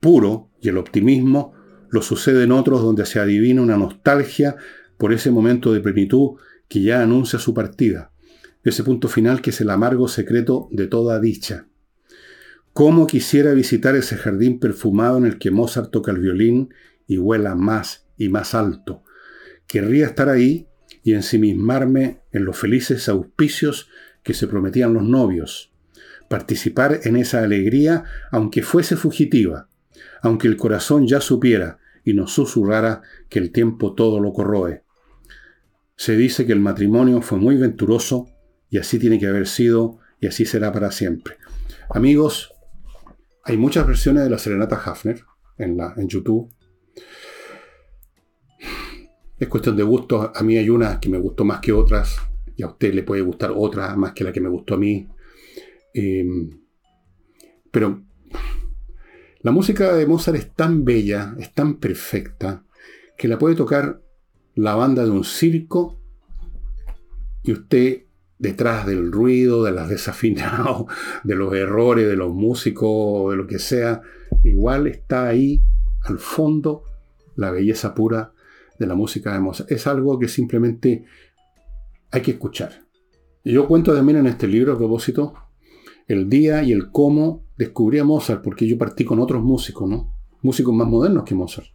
puro 0.00 0.50
y 0.60 0.68
el 0.68 0.78
optimismo, 0.78 1.52
lo 1.90 2.02
sucede 2.02 2.44
en 2.44 2.52
otros 2.52 2.82
donde 2.82 3.06
se 3.06 3.20
adivina 3.20 3.62
una 3.62 3.76
nostalgia 3.76 4.56
por 4.98 5.12
ese 5.12 5.30
momento 5.30 5.72
de 5.72 5.80
plenitud 5.80 6.36
que 6.68 6.82
ya 6.82 7.02
anuncia 7.02 7.38
su 7.38 7.54
partida, 7.54 8.10
ese 8.62 8.82
punto 8.82 9.08
final 9.08 9.40
que 9.40 9.50
es 9.50 9.60
el 9.60 9.70
amargo 9.70 10.08
secreto 10.08 10.68
de 10.72 10.86
toda 10.86 11.20
dicha. 11.20 11.68
¿Cómo 12.72 13.06
quisiera 13.06 13.52
visitar 13.52 13.94
ese 13.94 14.16
jardín 14.16 14.58
perfumado 14.58 15.18
en 15.18 15.26
el 15.26 15.38
que 15.38 15.50
Mozart 15.50 15.90
toca 15.90 16.10
el 16.10 16.18
violín 16.18 16.74
y 17.06 17.18
vuela 17.18 17.54
más 17.54 18.03
y 18.16 18.28
más 18.28 18.54
alto. 18.54 19.02
Querría 19.66 20.06
estar 20.06 20.28
ahí 20.28 20.68
y 21.02 21.14
ensimismarme 21.14 22.22
en 22.32 22.44
los 22.44 22.56
felices 22.56 23.08
auspicios 23.08 23.88
que 24.22 24.34
se 24.34 24.46
prometían 24.46 24.94
los 24.94 25.04
novios, 25.04 25.72
participar 26.28 27.00
en 27.04 27.16
esa 27.16 27.42
alegría 27.42 28.04
aunque 28.30 28.62
fuese 28.62 28.96
fugitiva, 28.96 29.68
aunque 30.22 30.48
el 30.48 30.56
corazón 30.56 31.06
ya 31.06 31.20
supiera 31.20 31.78
y 32.04 32.14
nos 32.14 32.32
susurrara 32.32 33.02
que 33.28 33.38
el 33.38 33.52
tiempo 33.52 33.94
todo 33.94 34.20
lo 34.20 34.32
corroe. 34.32 34.82
Se 35.96 36.16
dice 36.16 36.46
que 36.46 36.52
el 36.52 36.60
matrimonio 36.60 37.22
fue 37.22 37.38
muy 37.38 37.56
venturoso 37.56 38.28
y 38.68 38.78
así 38.78 38.98
tiene 38.98 39.18
que 39.18 39.26
haber 39.26 39.46
sido 39.46 39.98
y 40.20 40.26
así 40.26 40.44
será 40.44 40.72
para 40.72 40.90
siempre. 40.90 41.36
Amigos, 41.90 42.52
hay 43.44 43.56
muchas 43.56 43.86
versiones 43.86 44.24
de 44.24 44.30
la 44.30 44.38
Serenata 44.38 44.76
Hafner 44.76 45.22
en, 45.58 45.76
la, 45.76 45.94
en 45.96 46.08
YouTube. 46.08 46.50
Es 49.38 49.48
cuestión 49.48 49.76
de 49.76 49.82
gusto. 49.82 50.32
A 50.34 50.42
mí 50.42 50.56
hay 50.56 50.70
una 50.70 51.00
que 51.00 51.08
me 51.08 51.18
gustó 51.18 51.44
más 51.44 51.60
que 51.60 51.72
otras. 51.72 52.16
Y 52.56 52.62
a 52.62 52.68
usted 52.68 52.94
le 52.94 53.02
puede 53.02 53.22
gustar 53.22 53.52
otra 53.54 53.96
más 53.96 54.12
que 54.12 54.24
la 54.24 54.32
que 54.32 54.40
me 54.40 54.48
gustó 54.48 54.74
a 54.74 54.78
mí. 54.78 55.08
Em, 55.92 56.50
pero 57.70 58.02
la 59.40 59.50
música 59.50 59.94
de 59.94 60.06
Mozart 60.06 60.38
es 60.38 60.54
tan 60.54 60.84
bella, 60.84 61.34
es 61.38 61.52
tan 61.52 61.78
perfecta, 61.78 62.64
que 63.16 63.28
la 63.28 63.38
puede 63.38 63.54
tocar 63.54 64.00
la 64.54 64.74
banda 64.74 65.04
de 65.04 65.10
un 65.10 65.24
circo 65.24 66.00
y 67.42 67.52
usted 67.52 68.04
detrás 68.38 68.86
del 68.86 69.12
ruido, 69.12 69.64
de 69.64 69.72
las 69.72 69.88
desafinados, 69.88 70.86
de 71.24 71.34
los 71.34 71.52
errores 71.54 72.08
de 72.08 72.16
los 72.16 72.32
músicos, 72.32 73.30
de 73.30 73.36
lo 73.36 73.46
que 73.46 73.58
sea, 73.58 74.02
igual 74.44 74.86
está 74.86 75.28
ahí 75.28 75.62
al 76.02 76.18
fondo 76.18 76.84
la 77.36 77.50
belleza 77.50 77.94
pura 77.94 78.33
de 78.78 78.86
la 78.86 78.94
música 78.94 79.32
de 79.32 79.40
Mozart. 79.40 79.70
Es 79.70 79.86
algo 79.86 80.18
que 80.18 80.28
simplemente 80.28 81.04
hay 82.10 82.22
que 82.22 82.32
escuchar. 82.32 82.84
Yo 83.44 83.68
cuento 83.68 83.94
también 83.94 84.18
en 84.18 84.26
este 84.26 84.46
libro 84.46 84.72
a 84.72 84.78
propósito 84.78 85.34
el 86.06 86.28
día 86.28 86.62
y 86.62 86.72
el 86.72 86.90
cómo 86.90 87.44
descubrí 87.56 87.98
a 87.98 88.04
Mozart, 88.04 88.42
porque 88.42 88.66
yo 88.66 88.78
partí 88.78 89.04
con 89.04 89.18
otros 89.20 89.42
músicos, 89.42 89.88
¿no? 89.88 90.12
Músicos 90.42 90.74
más 90.74 90.88
modernos 90.88 91.24
que 91.24 91.34
Mozart. 91.34 91.68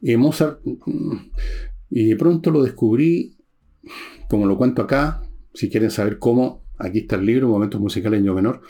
Y 0.00 0.16
Mozart, 0.16 0.60
y 1.90 2.06
de 2.06 2.16
pronto 2.16 2.50
lo 2.50 2.62
descubrí, 2.62 3.36
como 4.28 4.46
lo 4.46 4.56
cuento 4.56 4.82
acá, 4.82 5.22
si 5.54 5.68
quieren 5.68 5.90
saber 5.90 6.18
cómo, 6.18 6.64
aquí 6.78 7.00
está 7.00 7.16
el 7.16 7.26
libro, 7.26 7.48
Momentos 7.48 7.80
Musicales 7.80 8.20
en 8.20 8.26
Yo 8.26 8.34
Menor. 8.34 8.60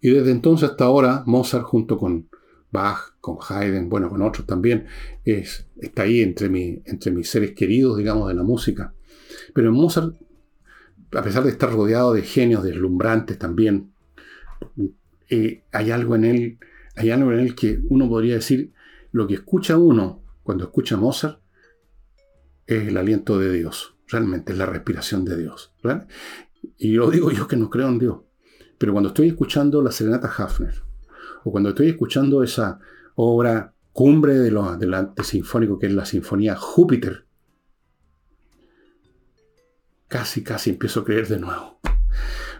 Y 0.00 0.10
desde 0.10 0.30
entonces 0.30 0.70
hasta 0.70 0.84
ahora, 0.84 1.22
Mozart 1.26 1.64
junto 1.64 1.98
con 1.98 2.28
Bach, 2.70 3.11
con 3.22 3.38
Haydn, 3.40 3.88
bueno, 3.88 4.10
con 4.10 4.20
otros 4.20 4.44
también, 4.46 4.86
es, 5.24 5.68
está 5.80 6.02
ahí 6.02 6.22
entre, 6.22 6.48
mi, 6.48 6.82
entre 6.84 7.12
mis 7.12 7.30
seres 7.30 7.52
queridos, 7.52 7.96
digamos, 7.96 8.26
de 8.26 8.34
la 8.34 8.42
música. 8.42 8.94
Pero 9.54 9.72
Mozart, 9.72 10.12
a 11.12 11.22
pesar 11.22 11.44
de 11.44 11.50
estar 11.50 11.72
rodeado 11.72 12.12
de 12.12 12.22
genios 12.22 12.64
deslumbrantes 12.64 13.38
también, 13.38 13.92
eh, 15.30 15.62
hay 15.70 15.92
algo 15.92 16.16
en 16.16 16.24
él, 16.24 16.58
hay 16.96 17.10
algo 17.10 17.32
en 17.32 17.38
él 17.38 17.54
que 17.54 17.80
uno 17.88 18.08
podría 18.08 18.34
decir, 18.34 18.72
lo 19.12 19.28
que 19.28 19.34
escucha 19.34 19.78
uno 19.78 20.24
cuando 20.42 20.64
escucha 20.64 20.96
Mozart 20.96 21.38
es 22.66 22.88
el 22.88 22.96
aliento 22.96 23.38
de 23.38 23.52
Dios, 23.52 23.94
realmente 24.08 24.50
es 24.50 24.58
la 24.58 24.66
respiración 24.66 25.24
de 25.24 25.36
Dios. 25.36 25.72
Y 26.76 26.90
lo 26.94 27.08
digo 27.08 27.30
yo 27.30 27.46
que 27.46 27.56
no 27.56 27.70
creo 27.70 27.88
en 27.88 28.00
Dios, 28.00 28.18
pero 28.78 28.90
cuando 28.90 29.10
estoy 29.10 29.28
escuchando 29.28 29.80
la 29.80 29.92
Serenata 29.92 30.26
Hafner, 30.36 30.82
o 31.44 31.52
cuando 31.52 31.70
estoy 31.70 31.88
escuchando 31.88 32.42
esa 32.42 32.80
obra 33.14 33.74
cumbre 33.92 34.34
de 34.34 34.50
lo, 34.50 34.76
del 34.76 34.94
arte 34.94 35.22
sinfónico 35.24 35.78
que 35.78 35.86
es 35.86 35.92
la 35.92 36.04
Sinfonía 36.04 36.56
Júpiter, 36.56 37.26
casi, 40.08 40.42
casi 40.42 40.70
empiezo 40.70 41.00
a 41.00 41.04
creer 41.04 41.28
de 41.28 41.38
nuevo. 41.38 41.80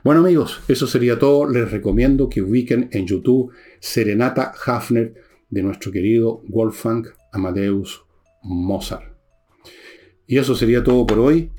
Bueno 0.05 0.21
amigos, 0.21 0.61
eso 0.69 0.87
sería 0.87 1.19
todo. 1.19 1.49
Les 1.49 1.71
recomiendo 1.71 2.29
que 2.29 2.43
ubiquen 2.43 2.89
en 2.93 3.07
YouTube 3.07 3.53
Serenata 3.79 4.53
Hafner 4.67 5.15
de 5.49 5.63
nuestro 5.63 5.93
querido 5.93 6.43
Wolfgang 6.49 7.07
Amadeus 7.33 8.05
Mozart. 8.43 9.13
Y 10.27 10.39
eso 10.39 10.55
sería 10.55 10.83
todo 10.83 11.07
por 11.07 11.19
hoy. 11.19 11.51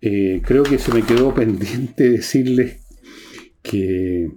Eh, 0.00 0.42
creo 0.44 0.62
que 0.62 0.78
se 0.78 0.92
me 0.92 1.02
quedó 1.02 1.34
pendiente 1.34 2.10
decirles 2.10 2.82
que 3.62 4.30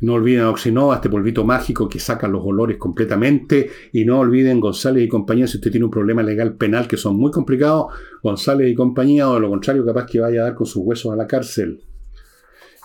no 0.00 0.14
olviden 0.14 0.44
Oxinova, 0.44 0.96
este 0.96 1.10
polvito 1.10 1.44
mágico 1.44 1.88
que 1.88 1.98
saca 1.98 2.28
los 2.28 2.42
olores 2.44 2.76
completamente. 2.76 3.70
Y 3.92 4.04
no 4.04 4.20
olviden 4.20 4.60
González 4.60 5.04
y 5.04 5.08
compañía, 5.08 5.46
si 5.46 5.56
usted 5.56 5.70
tiene 5.70 5.86
un 5.86 5.90
problema 5.90 6.22
legal 6.22 6.54
penal 6.54 6.86
que 6.86 6.96
son 6.96 7.16
muy 7.16 7.32
complicados, 7.32 7.92
González 8.22 8.70
y 8.70 8.74
compañía, 8.74 9.28
o 9.28 9.34
de 9.34 9.40
lo 9.40 9.48
contrario, 9.48 9.84
capaz 9.84 10.06
que 10.06 10.20
vaya 10.20 10.42
a 10.42 10.44
dar 10.44 10.54
con 10.54 10.66
sus 10.66 10.82
huesos 10.84 11.12
a 11.12 11.16
la 11.16 11.26
cárcel. 11.26 11.82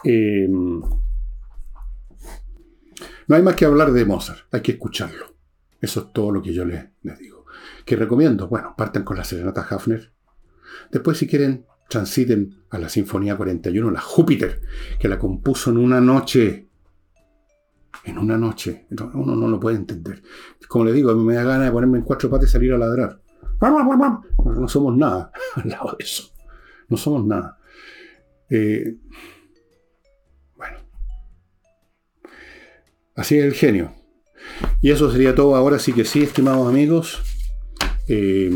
Eh, 0.04 0.48
no 3.28 3.36
hay 3.36 3.42
más 3.42 3.56
que 3.56 3.66
hablar 3.66 3.92
de 3.92 4.06
Mozart, 4.06 4.48
hay 4.52 4.62
que 4.62 4.74
escucharlo. 4.74 5.34
Eso 5.80 6.00
es 6.00 6.14
todo 6.14 6.32
lo 6.32 6.42
que 6.42 6.54
yo 6.54 6.66
les, 6.66 6.86
digo. 7.20 7.46
¿Qué 7.86 7.96
recomiendo? 7.96 8.48
Bueno, 8.48 8.74
partan 8.76 9.04
con 9.04 9.18
la 9.18 9.24
Serenata 9.24 9.62
Hafner. 9.70 10.12
Después, 10.92 11.18
si 11.18 11.28
quieren, 11.28 11.66
transiten 11.90 12.64
a 12.70 12.80
la 12.80 12.90
Sinfonía 12.90 13.36
41, 13.38 13.92
la 13.92 14.02
Júpiter, 14.02 14.62
que 15.00 15.08
la 15.08 15.20
compuso 15.20 15.70
en 15.70 15.78
una 15.78 16.02
noche 16.02 16.70
en 18.04 18.18
una 18.18 18.38
noche. 18.38 18.88
Uno 19.14 19.36
no 19.36 19.48
lo 19.48 19.60
puede 19.60 19.78
entender. 19.78 20.22
Como 20.68 20.86
le 20.86 20.94
digo, 20.94 21.12
a 21.12 21.16
mí 21.16 21.24
me 21.24 21.36
da 21.36 21.44
ganas 21.44 21.68
de 21.68 21.72
ponerme 21.72 22.00
en 22.00 22.04
cuatro 22.04 22.30
patas 22.30 22.50
y 22.50 22.52
salir 22.52 22.74
a 22.74 22.78
ladrar. 22.78 23.22
No 23.62 24.68
somos 24.68 24.98
nada 24.98 25.32
al 25.56 25.70
lado 25.70 25.96
de 25.98 26.04
eso. 26.04 26.32
No 26.90 26.98
somos 26.98 27.26
nada. 27.26 27.58
Eh, 28.50 28.98
bueno. 30.56 30.78
Así 33.16 33.38
es 33.38 33.46
el 33.46 33.54
genio. 33.54 33.94
Y 34.82 34.92
eso 34.92 35.10
sería 35.10 35.34
todo 35.34 35.56
ahora 35.56 35.80
sí 35.80 35.94
que 35.94 36.04
sí, 36.04 36.24
estimados 36.24 36.68
amigos. 36.68 37.22
Eh, 38.08 38.52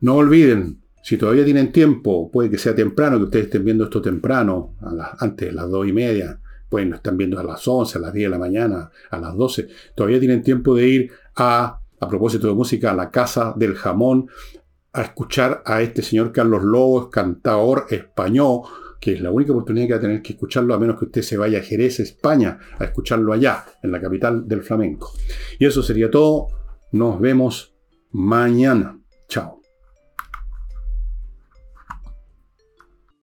no 0.00 0.14
olviden, 0.14 0.82
si 1.02 1.16
todavía 1.16 1.44
tienen 1.44 1.72
tiempo, 1.72 2.30
puede 2.30 2.48
que 2.48 2.58
sea 2.58 2.74
temprano, 2.74 3.18
que 3.18 3.24
ustedes 3.24 3.46
estén 3.46 3.64
viendo 3.64 3.84
esto 3.84 4.00
temprano, 4.00 4.76
antes 5.18 5.48
de 5.48 5.52
las 5.52 5.68
dos 5.68 5.88
y 5.88 5.92
media, 5.92 6.40
pues 6.68 6.86
nos 6.86 6.96
están 6.96 7.16
viendo 7.16 7.38
a 7.38 7.44
las 7.44 7.66
11, 7.66 7.98
a 7.98 8.00
las 8.00 8.12
10 8.12 8.26
de 8.26 8.30
la 8.30 8.38
mañana, 8.38 8.90
a 9.10 9.18
las 9.18 9.36
12. 9.36 9.68
Todavía 9.94 10.18
tienen 10.18 10.42
tiempo 10.42 10.74
de 10.74 10.88
ir 10.88 11.12
a, 11.36 11.80
a 12.00 12.08
propósito 12.08 12.46
de 12.46 12.54
música, 12.54 12.90
a 12.90 12.94
la 12.94 13.10
Casa 13.10 13.54
del 13.56 13.74
Jamón, 13.74 14.28
a 14.92 15.02
escuchar 15.02 15.62
a 15.66 15.82
este 15.82 16.02
señor 16.02 16.32
Carlos 16.32 16.62
Lobos, 16.62 17.08
cantador 17.08 17.86
español, 17.90 18.62
que 19.00 19.12
es 19.12 19.20
la 19.20 19.30
única 19.30 19.52
oportunidad 19.52 19.86
que 19.86 19.92
va 19.92 19.98
a 19.98 20.02
tener 20.02 20.22
que 20.22 20.32
escucharlo, 20.32 20.72
a 20.72 20.78
menos 20.78 20.98
que 20.98 21.06
usted 21.06 21.22
se 21.22 21.36
vaya 21.36 21.58
a 21.58 21.62
Jerez, 21.62 22.00
España, 22.00 22.58
a 22.78 22.84
escucharlo 22.84 23.32
allá, 23.32 23.64
en 23.82 23.92
la 23.92 24.00
capital 24.00 24.48
del 24.48 24.62
flamenco. 24.62 25.12
Y 25.58 25.66
eso 25.66 25.82
sería 25.82 26.10
todo. 26.10 26.46
Nos 26.92 27.20
vemos 27.20 27.74
mañana. 28.12 28.98
Chao. 29.28 29.63